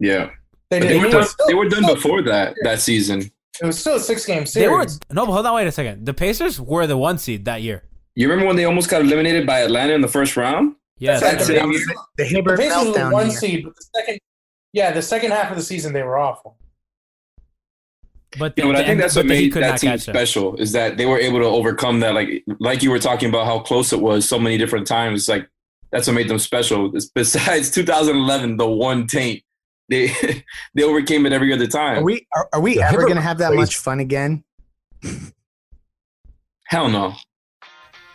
[0.00, 0.30] Yeah.
[0.70, 0.90] They did.
[0.90, 3.30] They were done, still- they were done before that that season.
[3.62, 5.72] it was still a six game They were series no, but hold on, wait a
[5.72, 6.06] second.
[6.06, 7.82] The Pacers were the one seed that year.
[8.16, 10.76] You remember when they almost got eliminated by Atlanta in the first round?
[10.98, 11.74] Yeah, That That's same right.
[11.76, 11.86] year.
[12.16, 13.36] the the Pacers were meltdown one year.
[13.38, 14.18] seed, but the second,
[14.72, 16.56] yeah, the second half of the season they were awful.
[18.38, 20.06] but Yeah, but I the- think that's what but made could that not team catch
[20.06, 20.14] them.
[20.14, 22.14] special is that they were able to overcome that.
[22.14, 25.28] Like, like you were talking about how close it was so many different times.
[25.28, 25.48] Like,
[25.92, 26.86] that's what made them special.
[26.88, 29.42] It's- Besides 2011, the one taint,
[29.88, 30.08] they
[30.74, 31.98] they overcame it every other time.
[31.98, 34.44] Are we are, are we The ever going to have that plays- much fun again?
[36.66, 37.14] Hell no.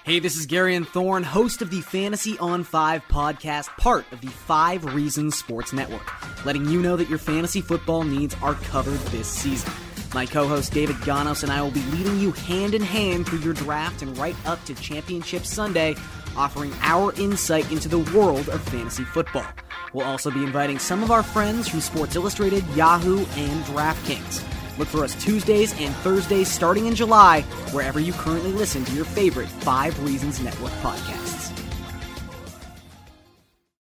[0.03, 4.21] Hey, this is Gary and Thorne, host of the Fantasy on 5 podcast, part of
[4.21, 8.97] the 5 Reasons Sports Network, letting you know that your fantasy football needs are covered
[9.11, 9.71] this season.
[10.15, 13.39] My co host David Ganos and I will be leading you hand in hand through
[13.39, 15.95] your draft and right up to Championship Sunday,
[16.35, 19.45] offering our insight into the world of fantasy football.
[19.93, 24.43] We'll also be inviting some of our friends from Sports Illustrated, Yahoo, and DraftKings.
[24.77, 29.05] Look for us Tuesdays and Thursdays starting in July, wherever you currently listen to your
[29.05, 31.28] favorite 5 Reasons Network podcast.